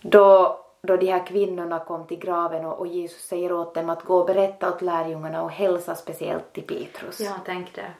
Då, 0.00 0.60
då 0.80 0.96
de 0.96 1.06
här 1.06 1.26
kvinnorna 1.26 1.78
kom 1.78 2.06
till 2.06 2.18
graven 2.18 2.64
och, 2.64 2.78
och 2.78 2.86
Jesus 2.86 3.22
säger 3.22 3.52
åt 3.52 3.74
dem 3.74 3.90
att 3.90 4.04
gå 4.04 4.18
och 4.18 4.26
berätta 4.26 4.74
åt 4.74 4.82
lärjungarna 4.82 5.42
och 5.42 5.50
hälsa 5.50 5.94
speciellt 5.94 6.52
till 6.52 6.62
Petrus. 6.66 7.20
Ja, 7.20 7.32
tänk 7.44 7.74
det. 7.74 7.92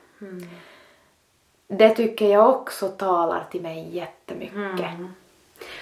Det 1.68 1.90
tycker 1.90 2.28
jag 2.28 2.48
också 2.48 2.88
talar 2.88 3.46
till 3.50 3.62
mig 3.62 3.96
jättemycket. 3.96 4.90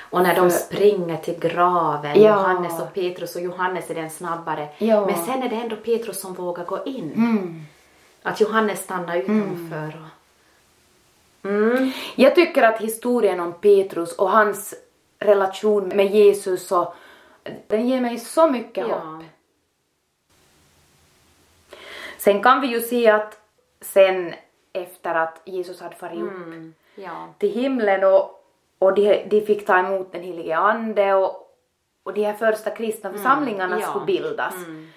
Och 0.01 0.23
när 0.23 0.35
de 0.35 0.51
springer 0.51 1.17
till 1.17 1.39
graven, 1.39 2.23
Ja. 2.23 2.29
Johannes 2.29 2.81
och 2.81 2.95
Petrus, 2.95 3.37
och 3.37 3.43
Johannes 3.43 3.91
är 3.91 3.95
den 3.95 4.11
snabbare. 4.11 4.69
Ja. 4.79 5.07
Men 5.07 5.25
sen 5.25 5.43
är 5.43 5.49
det 5.49 5.57
ändå 5.57 5.77
Petrus 5.77 6.21
som 6.21 6.35
vågar 6.35 6.65
gå 6.65 6.85
in. 6.85 7.13
Mm. 7.13 7.63
Att 8.23 8.41
Johannes 8.41 8.83
stannar 8.85 9.17
utanför. 9.17 10.03
Och... 11.43 11.49
Mm. 11.51 11.91
Jag 12.15 12.35
tycker 12.35 12.63
att 12.63 12.81
historien 12.81 13.41
om 13.41 13.53
Petrus 13.53 14.13
och 14.17 14.31
hans 14.31 14.75
relation 15.19 15.89
med 15.89 16.07
Jesus 16.15 16.73
och 16.73 16.95
den 17.67 17.89
ger 17.89 18.01
mig 18.01 18.19
så 18.19 18.51
mycket 18.51 18.89
Ja. 18.89 18.95
hopp. 18.99 19.23
Sen 22.19 22.43
kan 22.43 22.61
vi 22.61 22.67
ju 22.67 22.81
se 22.81 23.09
att 23.11 23.39
sen 23.81 24.35
efter 24.73 25.15
att 25.15 25.41
Jesus 25.45 25.81
hade 25.81 25.95
farit 25.97 26.23
upp 26.23 26.31
Mm. 26.31 26.75
Ja. 26.95 27.29
till 27.39 27.51
himlen 27.53 28.05
och, 28.05 28.44
och 28.79 28.95
de, 28.95 29.25
de 29.29 29.41
fick 29.41 29.67
ta 29.67 29.79
emot 29.79 30.13
den 30.13 30.23
helige 30.23 30.57
ande 30.57 31.15
och, 31.15 31.57
och 32.03 32.15
de 32.15 32.25
här 32.25 32.33
första 32.35 32.71
kristna 32.71 33.13
församlingarna 33.13 33.65
Mm. 33.77 33.79
ja. 33.81 33.87
skulle 33.89 34.05
bildas. 34.05 34.55
Mm. 34.55 34.89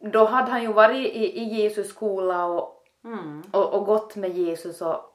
Då 0.00 0.24
hade 0.24 0.50
han 0.50 0.62
ju 0.62 0.72
varit 0.72 0.96
i, 1.12 1.38
i 1.40 1.44
Jesus 1.44 1.88
skola 1.88 2.44
och, 2.44 2.74
Mm. 3.04 3.42
och, 3.52 3.74
och 3.74 3.86
gått 3.86 4.16
med 4.16 4.30
Jesus 4.36 4.82
och 4.82 5.14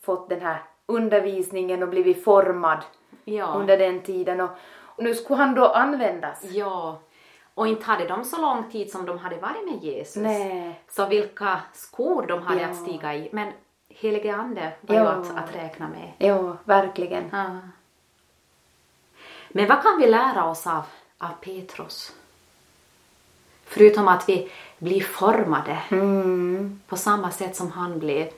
fått 0.00 0.28
den 0.28 0.40
här 0.40 0.62
undervisningen 0.86 1.82
och 1.82 1.88
blivit 1.88 2.24
formad 2.24 2.78
Ja. 3.24 3.46
under 3.56 3.78
den 3.78 4.02
tiden. 4.02 4.40
Och, 4.40 4.50
och 4.80 5.02
nu 5.04 5.14
skulle 5.14 5.36
han 5.38 5.54
då 5.54 5.66
användas. 5.66 6.44
ja. 6.44 6.98
Och 7.54 7.66
inte 7.68 7.84
hade 7.84 8.04
de 8.08 8.24
så 8.24 8.40
lång 8.40 8.70
tid 8.70 8.90
som 8.90 9.06
de 9.06 9.18
hade 9.18 9.36
varit 9.36 9.64
med 9.70 9.82
Jesus. 9.84 10.22
Nej. 10.22 10.80
Så 10.88 11.06
vilka 11.06 11.60
skor 11.72 12.26
de 12.28 12.42
hade 12.42 12.60
Ja. 12.62 12.68
att 12.68 12.76
stiga 12.76 13.14
i. 13.14 13.28
Men 13.32 13.52
helige 14.00 14.34
ande 14.36 14.72
var 14.80 14.94
Ja. 14.96 15.02
ju 15.02 15.08
att, 15.08 15.36
att 15.36 15.54
räkna 15.54 15.88
med. 15.88 16.12
Ja, 16.18 16.56
verkligen. 16.64 17.24
Ja. 17.32 17.58
Men 19.48 19.68
vad 19.68 19.82
kan 19.82 19.98
vi 20.00 20.06
lära 20.06 20.44
oss 20.44 20.66
av, 20.66 20.82
av 21.18 21.28
Petrus? 21.40 22.12
Förutom 23.64 24.08
att 24.08 24.28
vi 24.28 24.50
blir 24.78 25.00
formade 25.00 25.78
Mm. 25.90 26.80
på 26.86 26.96
samma 26.96 27.30
sätt 27.30 27.56
som 27.56 27.70
han 27.72 27.98
blev. 27.98 28.28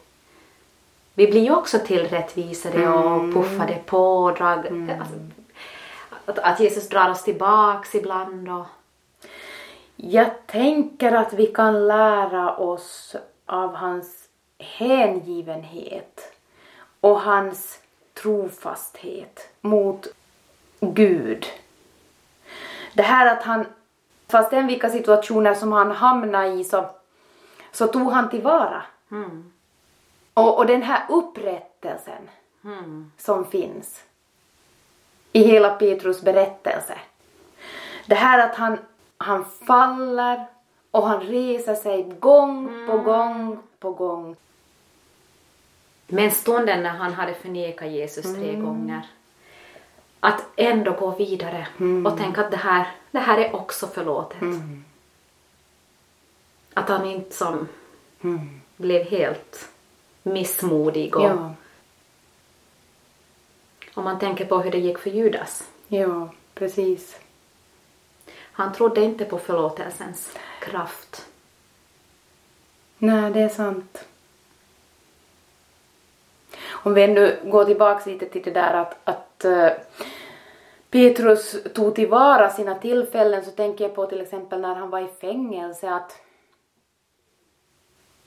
Vi 1.15 1.27
blir 1.27 1.41
ju 1.41 1.55
också 1.55 1.79
tillrättvisade 1.79 2.89
och 2.89 3.35
puffade 3.35 3.79
på 3.87 4.17
och 4.25 4.35
drag, 4.35 4.59
alltså, 5.01 5.15
att, 6.27 6.39
att 6.39 6.61
Jesus 6.61 6.89
drar 6.89 7.11
oss 7.11 7.23
tillbaks 7.25 7.95
ibland 7.95 8.49
och 8.49 8.67
Jag 9.97 10.47
tänker 10.47 11.13
att 11.13 11.33
vi 11.33 11.47
kan 11.47 11.87
lära 11.89 12.57
oss 12.57 13.17
av 13.47 13.75
hans 13.75 14.20
hängivenhet 14.61 16.33
och 17.01 17.21
hans 17.21 17.79
trofasthet 18.15 19.49
mot 19.61 20.07
Gud. 20.81 21.47
Det 22.95 23.03
här 23.03 23.37
att 23.37 23.43
han, 23.43 23.67
fastän 24.29 24.67
vilka 24.67 24.91
situationer 24.91 25.55
som 25.55 25.73
han 25.73 25.91
hamnade 25.91 26.49
i 26.49 26.65
så, 26.65 26.91
så 27.73 27.87
tog 27.87 28.13
han 28.13 28.31
tillvara. 28.31 28.83
mm, 29.11 29.53
Och, 30.35 30.59
och 30.59 30.67
den 30.67 30.83
här 30.83 31.03
upprättelsen 31.09 32.31
mm, 32.65 33.13
som 33.19 33.45
finns 33.45 34.05
i 35.33 35.43
hela 35.43 35.71
Petrus 35.71 36.23
berättelse. 36.23 36.99
Det 38.07 38.15
här 38.15 38.49
att 38.49 38.55
han, 38.57 38.79
han 39.19 39.45
faller 39.45 40.47
och 40.91 41.07
han 41.09 41.21
reser 41.21 41.75
sig 41.75 42.03
gång 42.21 42.87
på 42.87 42.99
gång 42.99 43.59
på 43.79 43.91
gång. 43.93 44.37
Men 46.13 46.31
stunden 46.31 46.83
när 46.83 46.91
han 46.91 47.13
hade 47.13 47.35
förnekat 47.35 47.89
Jesus 47.91 48.35
tre 48.35 48.57
gånger. 48.57 49.03
Att 50.21 50.45
ändå 50.57 50.93
gå 50.93 51.11
vidare 51.11 51.67
och 52.07 52.19
tänka 52.19 52.41
att 52.45 52.51
det 52.51 52.57
här, 52.57 52.87
det 53.11 53.19
här 53.19 53.39
är 53.39 53.57
också 53.57 53.87
förlåtet. 53.87 54.39
Att 56.75 56.89
han 56.89 57.07
inte 57.07 57.37
som 57.37 57.69
blev 58.77 59.03
helt 59.07 59.69
missmodig. 60.23 61.17
Och, 61.17 61.23
Ja, 61.23 61.55
Om 63.95 64.05
man 64.05 64.19
tänker 64.19 64.45
på 64.47 64.59
hur 64.59 64.71
det 64.71 64.79
gick 64.79 64.99
för 64.99 65.11
Judas. 65.11 65.69
ja, 65.89 66.29
precis. 66.55 67.17
Han 68.53 68.73
trodde 68.73 69.01
inte 69.01 69.25
på 69.25 69.39
förlåtelsens 69.39 70.37
kraft. 70.61 71.27
Nej, 72.99 73.31
det 73.33 73.41
är 73.41 73.49
sant. 73.49 74.05
Om 76.83 76.95
vi 76.95 77.03
ändå 77.03 77.31
går 77.45 77.65
tillbaka 77.65 78.11
lite 78.11 78.27
till 78.27 78.43
det 78.43 78.51
där 78.51 78.75
att, 78.75 78.97
att 79.05 79.45
eh, 79.45 79.69
Petrus 80.91 81.63
tog 81.75 81.95
tillvara 81.95 82.51
sina 82.51 82.75
tillfällen 82.75 83.45
så 83.45 83.51
tänker 83.51 83.85
jag 83.85 83.95
på 83.95 84.07
till 84.07 84.21
exempel 84.21 84.61
när 84.61 84.75
han 84.75 84.91
var 84.91 85.01
i 85.01 85.09
fängelse 85.21 85.91
att 85.91 86.21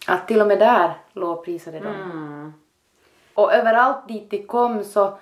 att 0.07 0.27
till 0.27 0.41
och 0.41 0.47
med 0.47 0.59
där 0.59 0.93
lovprisade 1.13 1.79
de. 1.79 1.87
Mm. 1.87 2.53
Och 3.33 3.53
överallt 3.53 4.07
dit 4.07 4.31
de 4.31 4.43
kom 4.43 4.83
så 4.83 5.17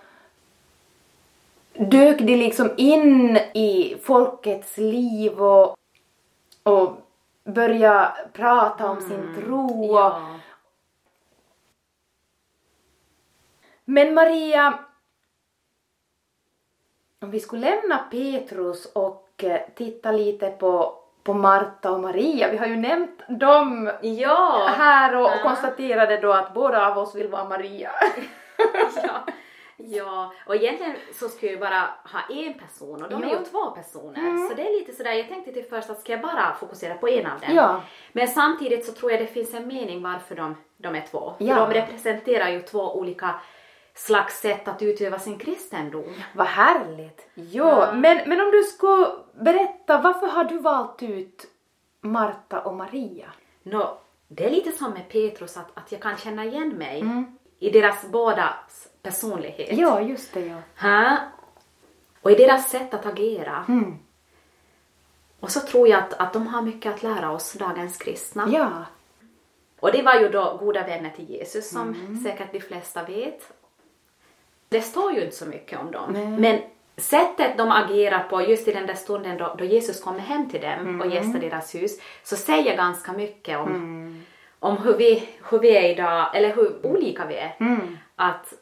dök 1.73 2.19
de 2.19 2.35
liksom 2.35 2.69
in 2.77 3.37
i 3.53 3.97
folkets 4.03 4.77
liv 4.77 5.41
och, 5.41 5.75
och 6.63 6.91
började 7.43 8.11
prata 8.33 8.89
om 8.89 9.01
sin 9.01 9.35
tro. 9.35 9.91
Och, 9.91 9.99
Ja. 9.99 10.21
Men 13.91 14.13
Maria, 14.13 14.79
om 17.21 17.31
vi 17.31 17.39
skulle 17.39 17.61
lämna 17.75 17.97
Petrus 17.97 18.85
och 18.85 19.43
eh, 19.43 19.59
titta 19.75 20.11
lite 20.11 20.49
på, 20.49 20.95
på 21.23 21.33
Marta 21.33 21.91
och 21.91 21.99
Maria, 21.99 22.51
vi 22.51 22.57
har 22.57 22.65
ju 22.65 22.75
nämnt 22.75 23.21
dem 23.29 23.91
Ja. 24.01 24.67
här 24.77 25.15
och, 25.15 25.25
och 25.25 25.41
konstaterade 25.43 26.17
då 26.17 26.31
att 26.33 26.53
båda 26.53 26.87
av 26.91 26.97
oss 26.97 27.15
vill 27.15 27.27
vara 27.27 27.45
Maria. 27.49 27.91
ja. 29.03 29.25
Ja, 29.77 30.33
och 30.47 30.55
egentligen 30.55 30.95
så 31.13 31.29
skulle 31.29 31.51
jag 31.51 31.59
bara 31.59 31.79
ha 32.13 32.35
en 32.35 32.53
person 32.53 33.03
och 33.03 33.09
de 33.09 33.23
är 33.23 33.27
Ja. 33.27 33.39
ju 33.39 33.45
två 33.45 33.71
personer. 33.71 34.47
Så 34.49 34.53
det 34.55 34.61
är 34.67 34.79
lite 34.79 34.93
sådär, 34.93 35.11
jag 35.13 35.27
tänkte 35.27 35.51
till 35.51 35.65
först 35.69 35.89
att 35.89 35.99
ska 35.99 36.11
jag 36.11 36.21
bara 36.21 36.53
fokusera 36.59 36.93
på 36.93 37.07
en 37.09 37.25
av 37.25 37.39
dem? 37.39 37.55
Ja. 37.55 37.81
Men 38.11 38.27
samtidigt 38.27 38.85
så 38.85 38.91
tror 38.91 39.11
jag 39.11 39.21
det 39.21 39.27
finns 39.27 39.53
en 39.53 39.67
mening 39.67 40.03
varför 40.03 40.35
de, 40.35 40.55
de 40.77 40.95
är 40.95 41.01
två. 41.11 41.33
För 41.37 41.45
Ja. 41.45 41.55
de 41.55 41.73
representerar 41.73 42.49
ju 42.49 42.61
två 42.61 42.95
olika 42.97 43.35
slags 43.93 44.39
sätt 44.39 44.67
att 44.67 44.81
utöva 44.81 45.19
sin 45.19 45.37
kristendom. 45.37 46.13
Vad 46.35 46.47
härligt! 46.47 47.27
Jo, 47.33 47.65
Ja. 47.65 47.91
men, 47.93 48.29
men 48.29 48.41
om 48.41 48.51
du 48.51 48.63
skulle 48.63 49.07
berätta, 49.33 49.97
varför 50.01 50.27
har 50.27 50.43
du 50.43 50.57
valt 50.57 51.03
ut 51.03 51.45
Marta 52.01 52.59
och 52.61 52.73
Maria? 52.75 53.25
Nå, 53.63 53.97
det 54.27 54.45
är 54.45 54.49
lite 54.49 54.71
som 54.71 54.91
med 54.91 55.09
Petrus 55.09 55.57
att, 55.57 55.77
att 55.77 55.91
jag 55.91 56.01
kan 56.01 56.17
känna 56.17 56.45
igen 56.45 56.69
mig 56.69 56.99
Mm. 57.01 57.37
i 57.59 57.69
deras 57.69 58.05
bådas 58.11 58.87
personlighet. 59.01 59.77
Ja, 59.77 60.01
just 60.01 60.33
det 60.33 60.45
ja. 60.45 60.57
Ha? 60.81 61.17
Och 62.21 62.31
i 62.31 62.35
deras 62.35 62.69
sätt 62.69 62.93
att 62.93 63.05
agera. 63.05 63.65
Mm. 63.67 63.97
Och 65.39 65.51
så 65.51 65.59
tror 65.59 65.87
jag 65.87 65.99
att, 65.99 66.13
att 66.13 66.33
de 66.33 66.47
har 66.47 66.61
mycket 66.61 66.93
att 66.95 67.03
lära 67.03 67.31
oss, 67.31 67.53
dagens 67.53 67.97
kristna. 67.97 68.47
Ja. 68.51 68.85
Och 69.79 69.91
det 69.91 70.01
var 70.03 70.15
ju 70.15 70.29
då 70.29 70.57
goda 70.59 70.83
vänner 70.87 71.09
till 71.09 71.29
Jesus 71.29 71.69
som 71.69 71.81
Mm. 71.93 72.23
säkert 72.23 72.51
de 72.51 72.59
flesta 72.59 73.03
vet. 73.03 73.51
Det 74.71 74.81
står 74.81 75.13
ju 75.13 75.23
inte 75.23 75.35
så 75.35 75.45
mycket 75.45 75.79
om 75.79 75.91
dem. 75.91 76.11
Nej. 76.13 76.27
Men 76.27 76.61
sättet 76.97 77.57
de 77.57 77.71
agerar 77.71 78.23
på 78.29 78.41
just 78.41 78.67
i 78.67 78.71
den 78.71 78.85
där 78.87 78.93
stunden 78.93 79.37
då, 79.37 79.55
då 79.57 79.63
Jesus 79.63 80.01
kommer 80.03 80.19
hem 80.19 80.49
till 80.49 80.61
dem 80.61 80.71
Mm. 80.79 81.01
och 81.01 81.07
gästar 81.07 81.39
deras 81.39 81.75
hus 81.75 81.99
så 82.23 82.35
säger 82.35 82.77
ganska 82.77 83.11
mycket 83.13 83.57
om, 83.57 84.23
om 84.59 84.77
hur, 84.77 84.97
vi, 84.97 85.29
hur 85.49 85.59
vi 85.59 85.77
är 85.77 85.89
idag, 85.89 86.35
eller 86.35 86.55
hur 86.55 86.85
olika 86.85 87.25
vi 87.25 87.35
är. 87.35 87.55
Mm. 87.59 87.97
Att 88.15 88.53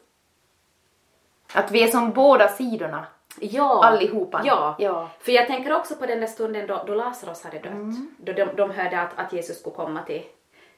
Att 1.54 1.70
vi 1.70 1.82
är 1.82 1.88
som 1.88 2.10
båda 2.10 2.48
sidorna. 2.48 3.06
Ja. 3.40 3.84
Allihopa. 3.84 4.42
Ja. 4.44 4.76
Ja. 4.78 5.10
För 5.20 5.32
jag 5.32 5.46
tänker 5.46 5.72
också 5.72 5.94
på 5.94 6.06
den 6.06 6.20
där 6.20 6.26
stunden 6.26 6.66
då, 6.66 6.84
då 6.86 6.94
Lazarus 6.94 7.44
hade 7.44 7.58
dött. 7.58 7.72
Mm. 7.72 8.14
Då 8.18 8.32
de, 8.32 8.44
de 8.56 8.70
hörde 8.70 9.00
att, 9.00 9.18
att 9.18 9.32
Jesus 9.32 9.58
skulle 9.60 9.76
komma 9.76 10.02
till, 10.02 10.22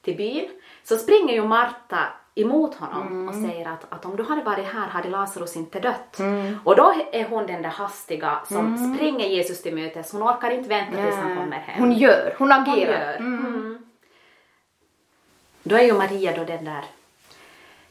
till 0.02 0.16
byn. 0.16 0.48
Så 0.84 0.96
springer 0.96 1.34
ju 1.34 1.44
Marta 1.44 1.98
emot 2.34 2.74
honom 2.74 3.06
Mm. 3.06 3.28
och 3.28 3.34
säger 3.50 3.68
att, 3.68 3.86
att 3.88 4.04
om 4.04 4.16
du 4.16 4.22
hade 4.22 4.42
varit 4.42 4.66
här 4.66 4.86
hade 4.88 5.08
Lazarus 5.08 5.56
inte 5.56 5.80
dött. 5.80 6.18
Mm. 6.18 6.58
Och 6.64 6.76
då 6.76 6.94
är 7.12 7.24
hon 7.28 7.46
den 7.46 7.62
där 7.62 7.70
hastiga 7.70 8.38
som 8.48 8.94
springer 8.96 9.26
Jesus 9.28 9.62
till 9.62 9.74
mötes. 9.74 10.12
Hon 10.12 10.22
orkar 10.22 10.50
inte 10.50 10.68
vänta 10.68 10.96
tills 11.02 11.16
han 11.16 11.36
kommer 11.36 11.56
hem. 11.56 11.78
Hon 11.80 11.92
gör, 11.92 12.34
hon 12.38 12.50
Hon 12.52 12.62
agerar. 12.62 13.06
gör. 13.12 13.16
Mm. 13.16 13.78
Då 15.62 15.76
är 15.76 15.82
ju 15.82 15.92
Maria 15.92 16.36
då 16.36 16.44
den 16.44 16.64
där, 16.64 16.84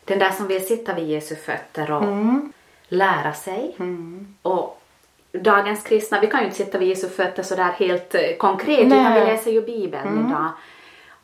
den 0.06 0.20
där 0.20 0.32
som 0.32 0.48
vill 0.48 0.68
sitta 0.68 0.94
vid 0.94 1.08
Jesu 1.08 1.36
fötter 1.36 1.92
och 1.92 2.04
Mm. 2.04 2.54
lära 2.88 3.34
sig. 3.34 3.76
Och 4.42 4.82
dagens 5.32 5.84
kristna, 5.84 6.20
vi 6.20 6.28
kan 6.28 6.40
ju 6.40 6.46
inte 6.46 6.58
sitta 6.58 6.78
vid 6.78 6.88
Jesu 6.90 7.10
fötter 7.10 7.44
sådär 7.44 7.72
helt 7.72 8.16
eh, 8.16 8.36
konkret 8.38 8.88
Nej. 8.88 9.00
utan 9.00 9.14
vi 9.14 9.20
läser 9.20 9.52
ju 9.52 9.62
Bibeln 9.62 10.28
idag. 10.28 10.50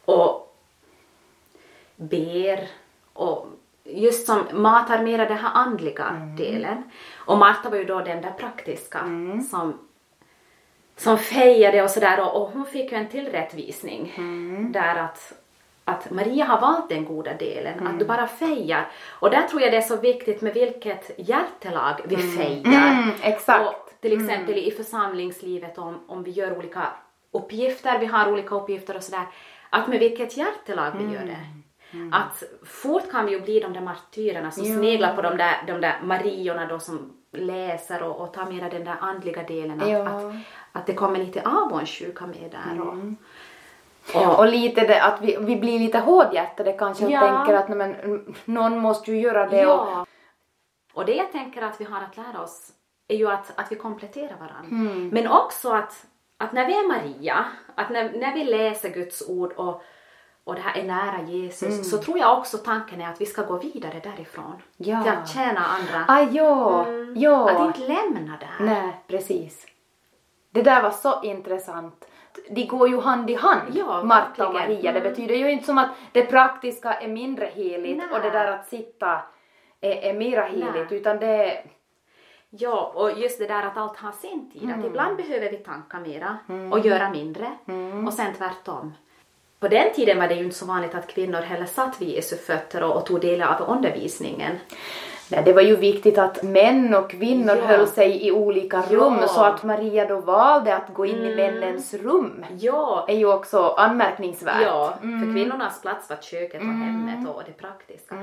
Och 0.05 0.46
ber 1.97 2.67
och 3.13 3.47
just 3.83 4.25
som 4.25 4.43
matar 4.53 5.03
mera 5.03 5.25
den 5.25 5.37
här 5.37 5.51
andliga 5.53 6.33
delen. 6.37 6.83
Och 7.15 7.37
Marta 7.37 7.69
var 7.69 7.77
ju 7.77 7.83
då 7.83 7.99
den 8.01 8.21
där 8.21 8.31
praktiska 8.31 8.99
som 9.49 9.87
som 10.97 11.17
fejade 11.17 11.83
och 11.83 11.89
sådär 11.89 12.21
och, 12.21 12.41
och 12.41 12.51
hon 12.51 12.65
fick 12.65 12.91
ju 12.91 12.97
en 12.97 13.09
tillrättvisning 13.09 14.13
där 14.73 14.95
att, 14.95 15.33
att 15.85 16.11
Maria 16.11 16.45
har 16.45 16.61
valt 16.61 16.89
den 16.89 17.05
goda 17.05 17.33
delen, 17.33 17.87
att 17.87 17.99
du 17.99 18.05
bara 18.05 18.27
fejar. 18.27 18.87
Och 19.09 19.29
där 19.29 19.41
tror 19.41 19.61
jag 19.61 19.71
det 19.71 19.77
är 19.77 19.81
så 19.81 19.97
viktigt 19.97 20.41
med 20.41 20.53
vilket 20.53 21.11
hjärtelag 21.17 22.01
vi 22.05 22.17
fejar. 22.17 22.91
Mm, 22.91 23.09
exakt. 23.21 23.67
Och 23.67 23.93
till 24.01 24.21
exempel 24.21 24.57
i 24.57 24.71
församlingslivet 24.71 25.77
om, 25.77 25.99
om 26.07 26.23
vi 26.23 26.31
gör 26.31 26.57
olika 26.57 26.87
uppgifter, 27.31 27.99
vi 27.99 28.05
har 28.05 28.31
olika 28.31 28.55
uppgifter 28.55 28.95
och 28.95 29.03
sådär, 29.03 29.25
att 29.69 29.87
med 29.87 29.99
vilket 29.99 30.37
hjärtelag 30.37 30.91
vi 30.97 31.13
gör 31.13 31.25
det. 31.25 31.66
Att 32.11 32.43
fort 32.65 33.11
kan 33.11 33.25
vi 33.25 33.31
ju 33.31 33.41
bli 33.41 33.59
de 33.59 33.73
där 33.73 33.81
martyrerna 33.81 34.51
som 34.51 34.65
sneglar 34.65 35.15
på 35.15 35.21
de 35.21 35.37
där, 35.37 35.63
de 35.67 35.81
där 35.81 35.99
Mariorna 36.03 36.65
då 36.65 36.79
som 36.79 37.13
läser 37.31 38.03
och, 38.03 38.21
och 38.21 38.33
tar 38.33 38.45
mera 38.45 38.69
den 38.69 38.83
där 38.83 38.95
andliga 39.01 39.43
delen. 39.43 39.81
Att, 39.81 39.89
Ja. 39.89 40.07
att, 40.07 40.33
att 40.71 40.85
det 40.85 40.93
kommer 40.93 41.19
lite 41.19 41.41
avundsjuka 41.45 42.27
med 42.27 42.51
där. 42.51 42.81
Och, 42.81 42.93
Och, 44.15 44.39
och 44.39 44.47
lite 44.47 44.81
det 44.87 45.03
att 45.03 45.21
vi, 45.21 45.37
vi 45.39 45.55
blir 45.55 45.79
lite 45.79 45.99
hårdhjärtade 45.99 46.73
kanske 46.73 47.05
och 47.05 47.11
Ja. 47.11 47.19
tänker 47.21 47.53
att 47.53 47.67
nej, 47.69 47.77
men, 47.77 47.95
mm, 47.95 48.33
någon 48.45 48.79
måste 48.79 49.11
ju 49.11 49.19
göra 49.21 49.47
det. 49.47 49.65
Och, 49.67 49.87
ja. 49.87 50.05
och 50.93 51.05
det 51.05 51.15
jag 51.15 51.31
tänker 51.31 51.61
att 51.61 51.81
vi 51.81 51.85
har 51.85 52.01
att 52.01 52.17
lära 52.17 52.41
oss 52.41 52.71
är 53.07 53.15
ju 53.17 53.29
att, 53.31 53.51
att 53.59 53.71
vi 53.71 53.75
kompletterar 53.75 54.35
varandra. 54.39 54.65
Men 55.11 55.27
också 55.27 55.69
att, 55.69 56.05
att 56.37 56.51
när 56.51 56.65
vi 56.65 56.73
är 56.73 56.87
Maria, 56.87 57.45
att 57.75 57.89
när, 57.89 58.03
när 58.19 58.33
vi 58.33 58.43
läser 58.43 58.89
Guds 58.89 59.29
ord 59.29 59.53
och, 59.53 59.81
och 60.47 60.55
det 60.55 60.61
här 60.61 60.77
är 60.81 60.83
nära 60.83 61.21
Jesus, 61.27 61.89
så 61.91 61.97
tror 61.97 62.17
jag 62.19 62.37
också 62.37 62.57
tanken 62.57 63.01
är 63.01 63.09
att 63.09 63.21
vi 63.21 63.25
ska 63.25 63.41
gå 63.43 63.57
vidare 63.57 63.99
därifrån. 64.03 64.53
Ja. 64.77 65.03
Till 65.03 65.11
att 65.11 65.29
tjäna 65.29 65.59
andra. 65.65 66.05
ah, 66.07 66.21
ja, 66.31 66.85
ja. 67.15 67.49
Att 67.49 67.67
inte 67.77 67.87
lämna 67.93 68.37
det 68.39 68.45
här. 68.45 68.65
Nej, 68.65 68.95
precis. 69.07 69.65
Det 70.51 70.61
där 70.61 70.81
var 70.81 70.91
så 70.91 71.23
intressant. 71.23 72.05
De 72.49 72.65
går 72.65 72.89
ju 72.89 73.01
hand 73.01 73.29
i 73.29 73.35
hand, 73.35 73.61
Ja, 73.73 74.03
Marta 74.03 74.47
och. 74.47 74.53
Maria. 74.53 74.91
Det 74.91 74.99
Mm. 74.99 75.03
betyder 75.11 75.35
ju 75.35 75.51
inte 75.51 75.65
som 75.65 75.77
att 75.77 75.89
det 76.11 76.25
praktiska 76.25 76.93
är 76.93 77.07
mindre 77.07 77.45
heligt 77.45 77.97
Nej. 77.97 78.07
och 78.11 78.21
det 78.21 78.29
där 78.29 78.51
att 78.51 78.67
sitta 78.67 79.21
är, 79.81 79.91
är 79.91 80.13
mera 80.13 80.43
heligt, 80.45 80.89
Nej. 80.89 80.99
utan 80.99 81.19
det 81.19 81.27
är... 81.27 81.65
Ja, 82.49 82.91
och 82.95 83.11
just 83.19 83.39
det 83.39 83.47
där 83.47 83.63
att 83.65 83.77
allt 83.77 83.97
har 83.97 84.11
sin 84.11 84.51
tid. 84.51 84.71
Att 84.79 84.85
ibland 84.85 85.17
behöver 85.17 85.49
vi 85.51 85.57
tanka 85.57 85.99
mera 85.99 86.37
och 86.71 86.79
göra 86.79 87.09
mindre. 87.09 87.51
Och 88.07 88.13
sen 88.13 88.33
tvärtom. 88.33 88.93
På 89.59 89.67
den 89.67 89.93
tiden 89.93 90.19
var 90.19 90.27
det 90.27 90.33
ju 90.35 90.43
inte 90.43 90.55
så 90.55 90.65
vanligt 90.65 90.95
att 90.95 91.07
kvinnor 91.07 91.41
heller 91.41 91.65
satt 91.65 92.01
vid 92.01 92.09
Jesu 92.09 92.35
fötter 92.37 92.83
och, 92.83 92.95
och 92.95 93.05
tog 93.05 93.21
del 93.21 93.41
av 93.43 93.61
undervisningen. 93.69 94.57
Nej, 95.31 95.41
det 95.45 95.53
var 95.53 95.61
ju 95.61 95.75
viktigt 95.75 96.17
att 96.17 96.43
män 96.43 96.95
och 96.95 97.09
kvinnor 97.11 97.55
Ja. 97.55 97.65
höll 97.65 97.87
sig 97.87 98.27
i 98.27 98.31
olika 98.31 98.83
Ja. 98.89 98.97
rum 98.97 99.17
så 99.27 99.43
att 99.43 99.63
Maria 99.63 100.05
då 100.07 100.19
valde 100.19 100.75
att 100.75 100.93
gå 100.93 101.05
in 101.05 101.15
i 101.25 101.35
männens 101.35 101.93
rum 101.93 102.45
Ja, 102.59 103.05
är 103.07 103.15
ju 103.17 103.33
också 103.33 103.67
anmärkningsvärt. 103.77 104.61
ja 104.61 104.93
för 105.01 105.33
kvinnornas 105.33 105.81
plats 105.81 106.09
var 106.09 106.17
köket 106.17 106.61
och 106.61 106.67
hemmet 106.67 107.29
och 107.35 107.41
det 107.45 107.51
praktiska. 107.51 108.15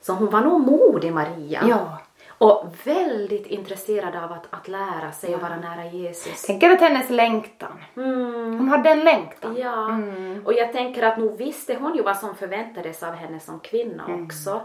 Så 0.00 0.12
hon 0.12 0.30
var 0.30 0.40
nog 0.40 0.60
modig, 0.60 1.12
Maria. 1.12 1.60
Ja. 1.68 1.98
Och 2.42 2.74
väldigt 2.84 3.46
intresserad 3.46 4.16
av 4.16 4.32
att, 4.32 4.46
att 4.50 4.68
lära 4.68 5.12
sig 5.12 5.34
och 5.34 5.40
vara 5.40 5.56
nära 5.56 5.84
Jesus. 5.86 6.42
Tänker 6.42 6.70
att 6.70 6.80
hennes 6.80 7.10
längtan, 7.10 7.72
Mm. 7.96 8.58
hon 8.58 8.68
hade 8.68 8.90
en 8.90 9.04
längtan. 9.04 9.56
Ja, 9.56 9.98
och 10.44 10.52
jag 10.52 10.72
tänker 10.72 11.02
att 11.02 11.18
nog 11.18 11.36
visste 11.36 11.74
hon 11.74 11.94
ju 11.96 12.02
vad 12.02 12.16
som 12.16 12.34
förväntades 12.34 13.02
av 13.02 13.12
henne 13.14 13.40
som 13.40 13.60
kvinna 13.60 14.04
också. 14.24 14.60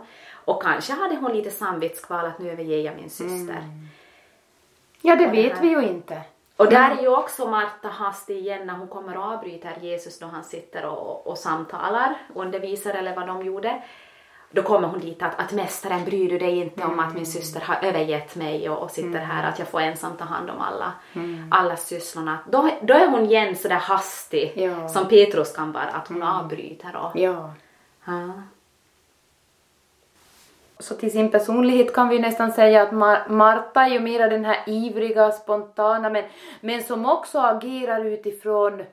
Och 0.45 0.63
kanske 0.63 0.93
hade 0.93 1.15
hon 1.15 1.33
lite 1.33 1.51
samvetskval 1.51 2.25
att 2.25 2.39
nu 2.39 2.51
överger 2.51 2.77
jag 2.79 2.95
min 2.95 3.09
syster. 3.09 3.63
Ja, 5.01 5.15
det 5.15 5.25
Och 5.27 5.31
det 5.35 5.41
vet 5.43 5.53
här- 5.53 5.61
vi 5.61 5.67
ju 5.69 5.81
inte. 5.81 6.21
Och 6.57 6.69
där 6.69 6.91
är 6.97 7.01
ju 7.01 7.07
också 7.15 7.47
Marta 7.47 7.87
hastig 7.87 8.37
igen 8.37 8.67
när 8.67 8.73
hon 8.73 8.87
kommer 8.87 9.17
och 9.17 9.23
avbryter 9.23 9.73
Jesus 9.81 10.19
då 10.19 10.25
han 10.25 10.43
sitter 10.43 10.85
och, 10.85 11.27
och 11.27 11.37
samtalar, 11.37 12.15
undervisar 12.35 12.93
eller 12.93 13.15
vad 13.15 13.27
de 13.27 13.45
gjorde. 13.45 13.81
Då 14.55 14.61
kommer 14.61 14.87
hon 14.87 14.99
dit 14.99 15.21
att, 15.21 15.39
att 15.39 15.51
mästaren 15.51 16.05
bryr 16.05 16.29
du 16.29 16.37
dig 16.37 16.57
inte 16.57 16.83
om 16.83 16.99
att 16.99 17.13
min 17.13 17.25
syster 17.25 17.61
har 17.61 17.89
övergett 17.89 18.35
mig 18.35 18.69
och, 18.69 18.83
och 18.83 18.91
sitter 18.91 19.19
här, 19.19 19.49
att 19.49 19.59
jag 19.59 19.67
får 19.67 19.79
ensam 19.79 20.17
ta 20.17 20.23
hand 20.23 20.49
om 20.49 20.61
alla, 20.61 20.93
alla 21.51 21.75
sysslorna. 21.75 22.37
Då, 22.49 22.69
då 22.81 22.93
är 22.93 23.07
hon 23.07 23.25
igen 23.25 23.55
sådär 23.55 23.75
hastig 23.75 24.53
Ja. 24.55 24.89
som 24.89 25.07
Petrus 25.07 25.55
kan 25.55 25.71
vara, 25.71 25.83
att 25.83 26.07
hon 26.07 26.23
avbryter 26.23 26.95
och... 26.95 27.19
Ja. 27.19 27.53
Ja. 28.05 28.31
Så 30.79 30.95
till 30.95 31.11
sin 31.11 31.31
personlighet 31.31 31.93
kan 31.93 32.09
vi 32.09 32.19
nästan 32.19 32.51
säga 32.51 32.81
att 32.81 32.91
Mar- 32.91 33.29
Marta 33.29 33.81
är 33.81 33.89
ju 33.89 33.99
mera 33.99 34.29
den 34.29 34.45
här 34.45 34.63
ivriga, 34.65 35.31
spontana, 35.31 36.09
men, 36.09 36.23
men 36.61 36.83
som 36.83 37.05
också 37.05 37.39
agerar 37.39 38.05
utifrån 38.05 38.83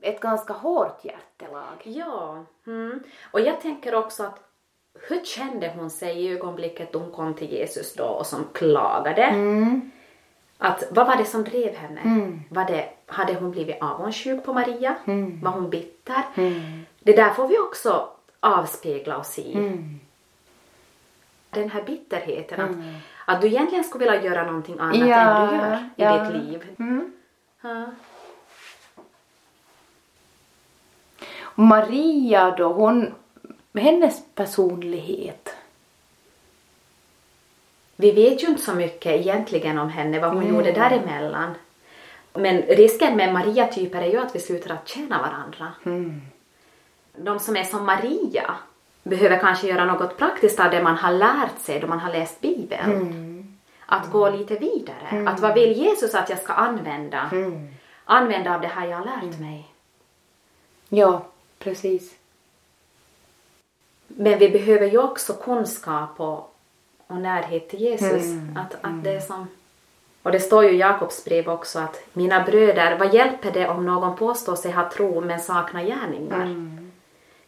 ett 0.00 0.20
ganska 0.20 0.52
hårt 0.52 1.04
hjärtelag. 1.04 1.82
Ja, 1.82 2.44
mm. 2.66 3.02
och 3.30 3.40
jag 3.40 3.60
tänker 3.60 3.94
också 3.94 4.22
att 4.22 4.40
hur 5.08 5.24
kände 5.24 5.72
hon 5.76 5.90
sig 5.90 6.24
i 6.24 6.32
ögonblicket 6.32 6.92
då 6.92 6.98
hon 6.98 7.12
kom 7.12 7.34
till 7.34 7.52
Jesus 7.52 7.94
då 7.94 8.04
och 8.04 8.26
som 8.26 8.44
klagade? 8.52 9.34
Att, 10.58 10.84
vad 10.90 11.06
var 11.06 11.16
det 11.16 11.24
som 11.24 11.44
drev 11.44 11.74
henne? 11.74 12.00
Var 12.48 12.64
det, 12.64 12.88
hade 13.06 13.34
hon 13.34 13.50
blivit 13.50 13.82
avundsjuk 13.82 14.44
på 14.44 14.52
Maria? 14.52 14.94
Var 15.42 15.50
hon 15.50 15.70
bitter? 15.70 16.22
Det 17.00 17.12
där 17.12 17.30
får 17.30 17.48
vi 17.48 17.58
också 17.58 18.08
avspegla 18.40 19.18
oss 19.18 19.38
i. 19.38 19.52
Den 21.50 21.70
här 21.70 21.82
bitterheten, 21.82 22.60
att, 22.60 22.70
att 23.24 23.40
du 23.40 23.46
egentligen 23.46 23.84
skulle 23.84 24.10
vilja 24.10 24.30
göra 24.30 24.46
någonting 24.46 24.78
annat 24.78 24.96
Ja, 24.96 25.20
än 25.20 25.48
du 25.48 25.56
gör 25.56 25.76
i 25.76 25.90
ja. 25.96 26.24
ditt 26.24 26.42
liv. 26.42 26.76
Ja. 27.60 27.84
Maria 31.54 32.50
då, 32.50 32.72
hon, 32.72 33.14
hennes 33.82 34.22
personlighet. 34.34 35.56
Vi 37.96 38.10
vet 38.10 38.42
ju 38.42 38.46
inte 38.46 38.62
så 38.62 38.74
mycket 38.74 39.12
egentligen 39.12 39.78
om 39.78 39.88
henne, 39.88 40.20
vad 40.20 40.30
hon 40.30 40.42
mm. 40.42 40.54
gjorde 40.54 40.72
däremellan. 40.72 41.54
Men 42.32 42.62
risken 42.62 43.16
med 43.16 43.32
Maria-typer 43.32 44.02
är 44.02 44.10
ju 44.10 44.18
att 44.18 44.34
vi 44.34 44.40
slutar 44.40 44.74
att 44.74 44.88
känna 44.88 45.22
varandra. 45.22 45.72
Mm. 45.84 46.20
De 47.16 47.38
som 47.38 47.56
är 47.56 47.64
som 47.64 47.86
Maria 47.86 48.54
behöver 49.02 49.38
kanske 49.38 49.66
göra 49.66 49.84
något 49.84 50.16
praktiskt 50.16 50.60
av 50.60 50.70
det 50.70 50.82
man 50.82 50.96
har 50.96 51.12
lärt 51.12 51.58
sig 51.58 51.80
då 51.80 51.86
man 51.86 52.00
har 52.00 52.12
läst 52.12 52.40
Bibeln. 52.40 52.90
Mm. 52.90 53.56
Att 53.86 54.10
gå 54.12 54.30
lite 54.30 54.54
vidare. 54.54 55.08
Mm. 55.10 55.28
Att 55.28 55.40
vad 55.40 55.54
vill 55.54 55.72
Jesus 55.72 56.14
att 56.14 56.28
jag 56.30 56.42
ska 56.42 56.52
använda? 56.52 57.30
Mm. 57.32 57.68
Använda 58.04 58.54
av 58.54 58.60
det 58.60 58.68
här 58.68 58.86
jag 58.86 58.96
har 58.96 59.04
lärt 59.04 59.22
mm. 59.22 59.40
mig. 59.40 59.68
Ja, 60.88 61.26
precis. 61.58 62.14
Men 64.16 64.38
vi 64.38 64.48
behöver 64.48 64.86
ju 64.86 64.98
också 64.98 65.32
kunskap 65.32 66.20
och, 66.20 66.54
och 67.06 67.16
närhet 67.16 67.68
till 67.68 67.80
Jesus. 67.80 68.24
Mm. 68.24 68.56
Att, 68.56 68.74
att 68.80 69.04
det 69.04 69.10
är 69.10 69.20
som... 69.20 69.48
Och 70.22 70.32
det 70.32 70.40
står 70.40 70.64
ju 70.64 70.70
i 70.70 70.76
Jakobs 70.78 71.24
brev 71.24 71.48
också 71.48 71.78
att 71.78 72.00
mina 72.12 72.44
bröder, 72.44 72.98
vad 72.98 73.14
hjälper 73.14 73.50
det 73.50 73.68
om 73.68 73.86
någon 73.86 74.16
påstår 74.16 74.56
sig 74.56 74.72
ha 74.72 74.90
tro 74.90 75.20
men 75.20 75.40
saknar 75.40 75.84
gärningar? 75.84 76.42
Mm. 76.42 76.92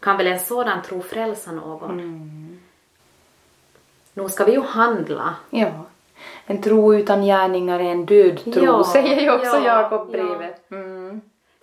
Kan 0.00 0.16
väl 0.16 0.26
en 0.26 0.40
sådan 0.40 0.82
tro 0.82 1.02
frälsa 1.02 1.52
någon? 1.52 1.90
Mm. 1.90 2.60
Nu 4.14 4.28
ska 4.28 4.44
vi 4.44 4.52
ju 4.52 4.60
handla. 4.60 5.34
Ja. 5.50 5.70
En 6.46 6.62
tro 6.62 6.94
utan 6.94 7.24
gärningar 7.24 7.80
är 7.80 7.84
en 7.84 8.06
död 8.06 8.44
tro, 8.44 8.64
ja, 8.64 8.84
säger 8.84 9.20
ju 9.20 9.30
också 9.30 9.56
ja, 9.56 9.64
Jakob 9.64 10.10
brevet. 10.10 10.64
Ja. 10.68 10.76
Mm. 10.76 11.20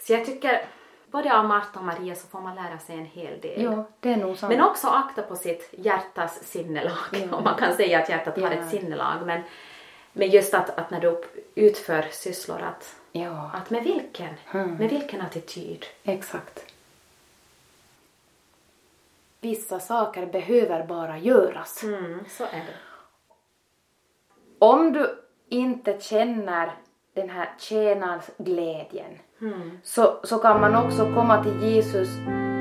Så 0.08 0.14
jag 0.14 0.26
tycker 0.26 0.66
både 1.14 1.38
av 1.38 1.46
Marta 1.46 1.80
och 1.80 1.86
Maria 1.86 2.16
så 2.16 2.28
får 2.28 2.42
man 2.42 2.56
lära 2.56 2.80
sig 2.80 2.96
en 2.96 3.06
hel 3.06 3.40
del. 3.42 3.64
Ja, 3.64 3.86
det 4.00 4.14
är 4.14 4.18
nog 4.18 4.38
sant. 4.38 4.54
Men 4.54 4.64
också 4.64 4.88
akta 4.88 5.22
på 5.22 5.36
sitt 5.36 5.70
hjärtas 5.72 6.44
sinnelag, 6.44 6.94
ja. 7.12 7.36
om 7.36 7.44
man 7.44 7.58
kan 7.58 7.76
säga 7.76 8.00
att 8.00 8.10
hjärtat 8.10 8.34
ja. 8.38 8.48
har 8.48 8.54
ett 8.54 8.70
sinnelag. 8.70 9.26
Men, 9.26 9.42
men 10.14 10.30
just 10.30 10.54
att, 10.54 10.70
att 10.80 10.92
när 10.92 11.02
du 11.02 11.24
utför 11.56 12.06
sysslor 12.12 12.62
att, 12.62 12.96
ja. 13.12 13.52
att 13.54 13.70
med 13.70 13.84
vilken, 13.84 14.34
mm. 14.52 14.76
med 14.76 14.90
vilken 14.90 15.22
attityd. 15.22 15.86
Exakt. 16.04 16.66
Vissa 19.42 19.80
saker 19.80 20.26
behöver 20.26 20.86
bara 20.86 21.18
göras. 21.18 21.84
Mm, 21.84 22.26
så 22.30 22.44
är 22.44 22.52
det. 22.52 22.76
Om 24.60 24.94
du 24.94 25.24
inte 25.50 26.00
känner 26.00 26.74
den 27.14 27.30
här 27.30 27.50
tjänarglädjen 27.58 29.20
mm. 29.42 29.80
så, 29.84 30.20
så 30.24 30.38
kan 30.38 30.62
man 30.62 30.76
också 30.76 31.14
komma 31.14 31.44
till 31.44 31.64
Jesus 31.64 32.10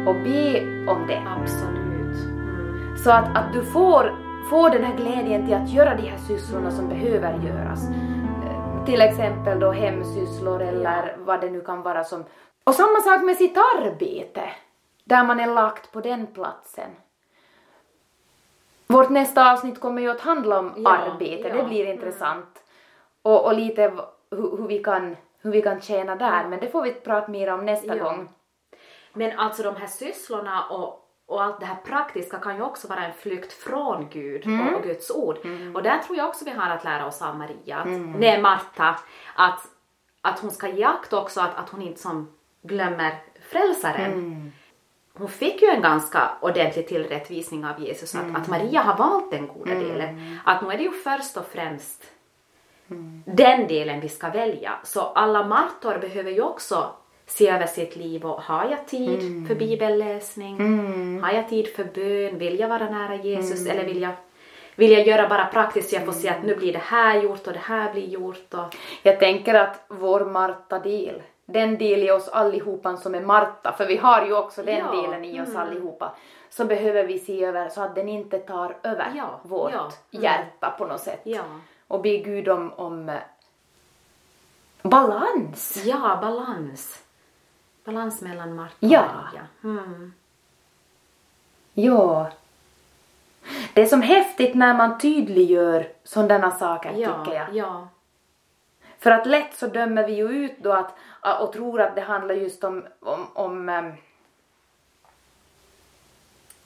och 0.07 0.15
be 0.15 0.61
om 0.89 1.07
det. 1.07 1.23
Absolut. 1.27 2.17
Mm. 2.25 2.97
Så 3.05 3.11
att, 3.11 3.37
att 3.37 3.53
du 3.53 3.65
får, 3.65 4.17
får 4.51 4.71
den 4.71 4.85
här 4.85 4.97
glädjen 4.97 5.47
till 5.47 5.55
att 5.55 5.71
göra 5.71 5.95
de 5.95 6.03
här 6.03 6.19
sysslorna 6.19 6.71
som 6.71 6.89
behöver 6.89 7.33
göras. 7.33 7.89
Eh, 8.45 8.85
till 8.85 9.01
exempel 9.01 9.61
då 9.61 9.71
hemsysslor 9.73 10.63
eller 10.63 11.17
vad 11.19 11.41
det 11.41 11.51
nu 11.51 11.61
kan 11.61 11.83
vara 11.83 12.05
som... 12.05 12.25
Och 12.65 12.75
samma 12.75 13.01
sak 13.01 13.23
med 13.23 13.37
sitt 13.37 13.57
arbete, 13.57 14.51
där 15.05 15.25
man 15.25 15.41
är 15.41 15.47
lagt 15.55 15.93
på 15.93 16.01
den 16.01 16.27
platsen. 16.27 16.91
Vårt 18.87 19.11
nästa 19.11 19.53
avsnitt 19.53 19.81
kommer 19.81 20.03
ju 20.03 20.11
att 20.11 20.21
handla 20.21 20.59
om 20.59 20.73
ja, 20.77 20.91
arbete, 20.91 21.49
ja. 21.49 21.55
det 21.55 21.63
blir 21.63 21.85
intressant. 21.87 22.45
Mm. 22.45 22.63
Och, 23.23 23.45
och 23.47 23.55
lite 23.55 23.93
hur, 24.37 24.57
hur, 24.57 24.67
vi 24.67 24.79
kan, 24.79 25.17
hur 25.39 25.51
vi 25.51 25.63
kan 25.63 25.81
tjäna 25.81 26.17
där, 26.17 26.49
men 26.49 26.61
det 26.61 26.69
får 26.69 26.83
vi 26.83 26.93
prata 26.93 27.31
mer 27.31 27.53
om 27.53 27.65
nästa 27.65 27.97
ja. 27.97 28.05
gång. 28.05 28.29
Men 29.13 29.39
alltså 29.39 29.63
de 29.63 29.77
här 29.77 29.87
sysslorna 29.87 30.65
och, 30.65 31.09
och 31.27 31.43
allt 31.43 31.61
det 31.61 31.67
här 31.67 31.77
praktiska 31.85 32.39
kan 32.39 32.57
ju 32.57 32.63
också 32.63 32.89
vara 32.89 33.05
en 33.05 33.13
flykt 33.13 33.53
från 33.53 34.09
Gud 34.11 34.47
mm. 34.47 34.75
och, 34.75 34.83
Guds 34.83 35.11
ord. 35.11 35.39
Mm. 35.45 35.77
Och 35.77 35.83
där 35.83 35.99
tror 35.99 36.19
jag 36.19 36.29
också 36.29 36.45
vi 36.45 36.51
har 36.51 36.71
att 36.71 36.85
lära 36.85 37.07
oss 37.07 37.23
av 37.23 37.37
Maria, 37.37 37.77
att, 37.77 37.87
mm. 37.87 38.13
nej 38.13 38.43
Marta, 38.43 38.99
att, 39.37 39.61
att 40.21 40.39
hon 40.39 40.51
ska 40.51 40.69
ge 40.69 40.85
akt 40.85 41.13
också 41.13 41.41
att, 41.41 41.59
att 41.59 41.69
hon 41.69 41.83
inte 41.83 42.01
som 42.01 42.33
glömmer 42.63 43.15
frälsaren. 43.41 44.13
Mm 44.13 44.53
hon 45.15 45.29
fick 45.29 45.63
ju 45.63 45.69
en 45.69 45.83
ganska 45.83 46.31
ordentlig 46.41 46.89
tillrättvisning 46.89 47.65
av 47.65 47.81
Jesus 47.81 48.15
att, 48.15 48.23
mm. 48.23 48.37
att 48.37 48.49
Maria 48.49 48.83
har 48.83 48.97
valt 48.97 49.31
den 49.31 49.47
goda 49.47 49.73
mm. 49.73 49.89
delen. 49.89 50.39
Att 50.45 50.63
nu 50.63 50.73
är 50.73 50.77
det 50.77 50.83
ju 50.83 50.93
först 50.93 51.37
och 51.37 51.47
främst 51.47 52.05
mm. 52.93 53.23
den 53.27 53.67
delen 53.67 54.01
vi 54.01 54.09
ska 54.09 54.31
välja. 54.31 54.73
Så 54.85 55.01
alla 55.01 55.45
martor 55.45 55.99
behöver 55.99 56.31
ju 56.31 56.43
också 56.43 56.91
se 57.27 57.49
över 57.49 57.67
sitt 57.67 57.97
liv 57.97 58.27
och 58.27 58.43
har 58.43 58.71
jag 58.71 58.87
tid 58.87 59.21
mm. 59.21 59.47
för 59.47 59.55
bibelläsning? 59.55 60.57
Mm. 60.57 61.23
Har 61.23 61.33
jag 61.33 61.49
tid 61.49 61.69
för 61.69 61.85
bön? 61.85 62.39
Vill 62.39 62.59
jag 62.59 62.69
vara 62.69 62.91
nära 62.91 63.17
Jesus 63.17 63.61
mm. 63.61 63.73
eller 63.73 63.89
vill 63.89 64.03
jag 64.03 64.13
vill 64.77 64.91
jag 64.91 65.07
göra 65.07 65.29
bara 65.29 65.47
praktiskt 65.47 65.91
så 65.91 65.97
jag 65.97 66.05
får 66.05 66.13
se 66.13 66.29
att 66.29 66.45
nu 66.45 66.57
blir 66.57 66.73
det 66.73 66.83
här 66.85 67.23
gjort 67.23 67.47
och 67.47 67.53
det 67.53 67.59
här 67.59 67.93
blir 67.93 68.09
gjort. 68.09 68.55
Och... 68.55 68.77
Jag 69.03 69.21
tänker 69.21 69.55
att 69.55 69.85
vår 69.89 70.25
Marta-del 70.25 71.23
den 71.53 71.79
del 71.79 72.03
i 72.03 72.11
oss 72.11 72.29
allihopa 72.29 72.97
som 72.97 73.15
är 73.15 73.21
Marta, 73.21 73.73
för 73.73 73.87
vi 73.87 73.97
har 73.97 74.27
ju 74.27 74.35
också 74.37 74.63
den 74.63 74.79
ja, 74.79 75.03
delen 75.03 75.25
i 75.25 75.41
oss 75.41 75.49
mm. 75.49 75.61
allihopa, 75.61 76.13
så 76.51 76.65
behöver 76.65 77.05
vi 77.05 77.19
se 77.19 77.45
över 77.45 77.69
så 77.69 77.83
att 77.83 77.95
den 77.95 78.09
inte 78.09 78.39
tar 78.39 78.77
över 78.83 79.13
ja, 79.17 79.41
vårt 79.43 79.73
ja, 79.73 79.91
mm. 80.11 80.25
hjärta 80.25 80.71
på 80.79 80.87
något 80.87 81.01
sätt. 81.01 81.21
Och 81.93 82.03
be 82.03 82.17
Gud 82.17 82.49
om, 82.49 82.73
om 82.73 83.09
eh, 83.09 83.21
balans. 84.83 85.83
Ja, 85.85 86.19
balans. 86.23 87.03
Balans 87.85 88.21
mellan 88.21 88.55
Marta 88.55 88.75
och 88.81 88.93
ja. 88.93 89.05
Maria. 89.15 89.47
Mm. 89.65 90.13
Ja. 91.75 92.31
Det 93.75 93.83
är 93.83 93.87
som 93.87 94.03
häftigt 94.03 94.55
när 94.55 94.75
man 94.75 94.99
tydliggör 94.99 95.89
sådana 96.05 96.51
saker 96.51 96.93
ja, 96.93 97.25
tycker 97.25 97.39
jag. 97.39 97.55
Ja. 97.55 97.89
För 98.99 99.11
att 99.11 99.27
lätt 99.27 99.55
så 99.55 99.67
dömer 99.67 100.07
vi 100.07 100.13
ju 100.13 100.29
ut 100.29 100.59
då 100.59 100.73
att, 100.73 100.95
och 101.41 101.53
tror 101.53 101.81
att 101.81 101.95
det 101.95 102.01
handlar 102.01 102.35
just 102.35 102.65
om, 102.65 102.87
om, 103.01 103.27
om, 103.35 103.69
ehm, 103.69 103.93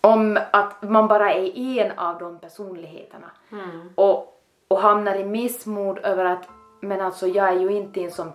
om 0.00 0.38
att 0.50 0.82
man 0.82 1.08
bara 1.08 1.32
är 1.32 1.58
en 1.58 1.98
av 1.98 2.18
de 2.18 2.38
personligheterna. 2.38 3.30
Mm. 3.52 3.92
Och, 3.94 4.32
och 4.68 4.78
hamnar 4.78 5.14
i 5.14 5.24
missmod 5.24 5.98
över 5.98 6.24
att 6.24 6.48
men 6.80 7.00
alltså 7.00 7.26
jag 7.26 7.48
är 7.48 7.60
ju 7.60 7.72
inte 7.72 8.00
en 8.00 8.10
som, 8.10 8.32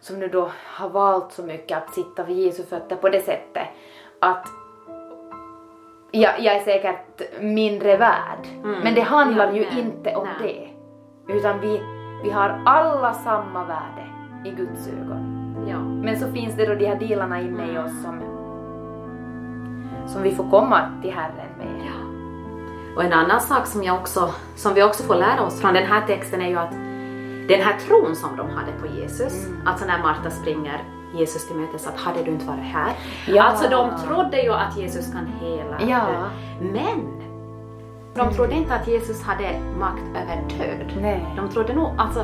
som 0.00 0.18
nu 0.18 0.28
då 0.28 0.50
har 0.76 0.88
valt 0.88 1.32
så 1.32 1.42
mycket 1.42 1.78
att 1.78 1.94
sitta 1.94 2.24
vid 2.24 2.36
Jesu 2.36 2.62
fötter 2.62 2.96
på 2.96 3.08
det 3.08 3.20
sättet 3.20 3.68
att 4.20 4.46
jag, 6.10 6.40
jag 6.40 6.56
är 6.56 6.60
säkert 6.60 7.40
mindre 7.40 7.96
värd. 7.96 8.46
Mm. 8.64 8.80
Men 8.80 8.94
det 8.94 9.00
handlar 9.00 9.52
ju 9.52 9.60
nej, 9.60 9.80
inte 9.80 10.16
om 10.16 10.28
nej. 10.40 10.74
det. 11.26 11.34
Utan 11.34 11.60
vi, 11.60 11.80
vi 12.24 12.30
har 12.30 12.62
alla 12.66 13.12
samma 13.12 13.64
värde 13.64 14.06
i 14.44 14.50
Guds 14.50 14.88
ögon. 14.88 15.44
Ja. 15.68 15.78
Men 15.78 16.20
så 16.20 16.32
finns 16.32 16.56
det 16.56 16.66
då 16.66 16.74
de 16.74 16.86
här 16.86 16.96
delarna 16.96 17.40
inne 17.40 17.72
i 17.72 17.78
oss 17.78 18.02
som, 18.02 18.20
som 20.06 20.22
vi 20.22 20.34
får 20.34 20.50
komma 20.50 21.00
till 21.02 21.12
Herren 21.12 21.58
med. 21.58 21.86
Ja. 21.86 22.03
Och 22.96 23.04
en 23.04 23.12
annan 23.12 23.40
sak 23.40 23.66
som, 23.66 23.82
jag 23.82 23.96
också, 23.96 24.34
som 24.56 24.74
vi 24.74 24.82
också 24.82 25.02
får 25.02 25.14
lära 25.14 25.42
oss 25.42 25.60
från 25.60 25.74
den 25.74 25.86
här 25.86 26.06
texten 26.06 26.42
är 26.42 26.48
ju 26.48 26.58
att 26.58 26.72
den 27.48 27.60
här 27.60 27.78
tron 27.86 28.16
som 28.16 28.36
de 28.36 28.50
hade 28.50 28.72
på 28.72 28.86
Jesus, 28.86 29.46
mm. 29.46 29.68
alltså 29.68 29.86
när 29.86 30.02
Marta 30.02 30.30
springer 30.30 30.84
Jesus 31.14 31.46
till 31.46 31.56
mötes 31.56 31.86
att 31.86 32.00
hade 32.00 32.22
du 32.22 32.30
inte 32.30 32.46
varit 32.46 32.64
här. 32.64 32.92
Ja. 33.26 33.42
Alltså 33.42 33.68
de 33.68 33.90
trodde 34.06 34.42
ju 34.42 34.52
att 34.52 34.76
Jesus 34.76 35.12
kan 35.12 35.26
hela. 35.40 35.90
Ja. 35.90 36.30
Men 36.60 37.20
de 38.14 38.34
trodde 38.34 38.54
inte 38.54 38.74
att 38.74 38.88
Jesus 38.88 39.22
hade 39.22 39.60
makt 39.78 40.02
över 40.08 40.58
död. 40.58 40.98
Nej. 41.00 41.26
De 41.36 41.48
trodde 41.48 41.74
nog 41.74 41.88
alltså 41.98 42.20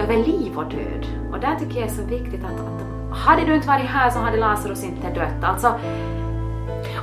över 0.00 0.16
liv 0.16 0.58
och 0.58 0.64
död. 0.64 1.06
Och 1.32 1.40
där 1.40 1.56
tycker 1.58 1.80
jag 1.80 1.88
är 1.88 1.92
så 1.92 2.02
viktigt 2.02 2.44
att, 2.44 2.60
att 2.60 3.18
hade 3.18 3.44
du 3.44 3.54
inte 3.54 3.68
varit 3.68 3.86
här 3.86 4.10
så 4.10 4.18
hade 4.18 4.36
Lazarus 4.36 4.84
inte 4.84 5.10
dött. 5.10 5.44
Alltså, 5.44 5.74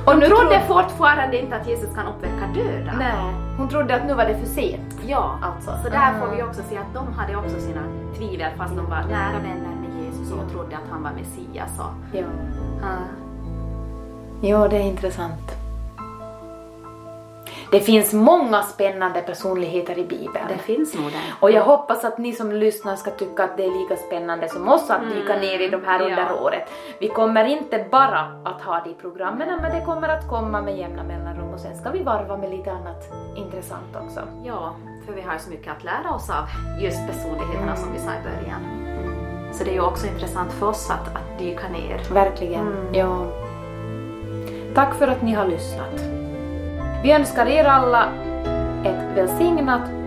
och 0.06 0.18
nu 0.18 0.26
trodde 0.26 0.58
tro... 0.66 0.74
fortfarande 0.74 1.40
inte 1.40 1.56
att 1.56 1.66
Jesus 1.68 1.94
kan 1.94 2.06
uppväcka 2.06 2.46
döda. 2.54 2.92
Nej, 2.98 3.34
hon 3.58 3.68
trodde 3.68 3.94
att 3.94 4.06
nu 4.06 4.14
var 4.14 4.24
det 4.24 4.38
för 4.38 4.46
sent. 4.46 5.00
Ja, 5.06 5.38
alltså. 5.42 5.70
så 5.82 5.88
där 5.88 6.08
mm. 6.08 6.20
får 6.20 6.36
vi 6.36 6.42
också 6.42 6.62
se 6.62 6.76
att 6.76 6.94
de 6.94 7.12
hade 7.12 7.36
också 7.36 7.60
sina 7.60 7.82
tvivel 8.16 8.50
fast 8.56 8.76
de 8.76 8.90
var 8.90 9.02
nära 9.10 9.38
vänner 9.38 9.74
med 9.80 10.04
Jesus 10.04 10.32
och 10.32 10.50
trodde 10.50 10.76
att 10.76 10.90
han 10.90 11.02
var 11.02 11.10
Messias. 11.10 11.78
Och, 11.78 12.16
ja. 12.16 12.20
Uh. 12.20 12.98
ja, 14.40 14.68
det 14.68 14.76
är 14.76 14.82
intressant. 14.82 15.63
Det 17.70 17.80
finns 17.80 18.12
många 18.12 18.62
spännande 18.62 19.20
personligheter 19.20 19.98
i 19.98 20.04
Bibeln. 20.04 20.44
Det 20.48 20.58
finns 20.58 20.94
nog 20.94 21.04
det. 21.04 21.22
Och 21.40 21.50
jag 21.50 21.64
hoppas 21.64 22.04
att 22.04 22.18
ni 22.18 22.32
som 22.32 22.52
lyssnar 22.52 22.96
ska 22.96 23.10
tycka 23.10 23.44
att 23.44 23.56
det 23.56 23.64
är 23.64 23.82
lika 23.82 23.96
spännande 23.96 24.48
som 24.48 24.68
oss 24.68 24.90
att 24.90 25.02
dyka 25.14 25.34
mm. 25.34 25.40
ner 25.40 25.60
i 25.60 25.68
de 25.68 25.84
här 25.84 26.02
under 26.02 26.26
ja. 26.30 26.40
året. 26.40 26.68
Vi 26.98 27.08
kommer 27.08 27.44
inte 27.44 27.86
bara 27.90 28.20
att 28.44 28.62
ha 28.62 28.82
de 28.84 28.94
programmen, 28.94 29.48
men 29.62 29.78
det 29.78 29.84
kommer 29.84 30.08
att 30.08 30.28
komma 30.28 30.62
med 30.62 30.78
jämna 30.78 31.02
mellanrum 31.04 31.54
och 31.54 31.60
sen 31.60 31.76
ska 31.76 31.90
vi 31.90 32.02
varva 32.02 32.36
med 32.36 32.50
lite 32.50 32.72
annat 32.72 33.04
intressant 33.36 33.96
också. 34.04 34.20
Ja, 34.44 34.74
för 35.06 35.12
vi 35.12 35.20
har 35.20 35.32
ju 35.32 35.38
så 35.38 35.50
mycket 35.50 35.72
att 35.76 35.84
lära 35.84 36.14
oss 36.14 36.30
av 36.30 36.44
just 36.82 37.06
personligheterna 37.06 37.62
mm. 37.62 37.76
som 37.76 37.92
vi 37.92 37.98
sa 37.98 38.10
i 38.10 38.22
början. 38.22 38.60
Så 39.52 39.64
det 39.64 39.70
är 39.70 39.74
ju 39.74 39.80
också 39.80 40.06
intressant 40.06 40.52
för 40.52 40.66
oss 40.66 40.90
att, 40.90 41.16
att 41.16 41.38
dyka 41.38 41.68
ner. 41.68 42.14
Verkligen, 42.14 42.66
mm. 42.66 42.94
ja. 42.94 43.26
Tack 44.74 44.94
för 44.94 45.08
att 45.08 45.22
ni 45.22 45.32
har 45.32 45.46
lyssnat. 45.46 46.13
Vi 47.04 47.12
önskar 47.12 47.46
er 47.46 47.64
alla 47.64 48.12
ett 48.84 49.16
välsignat 49.16 50.03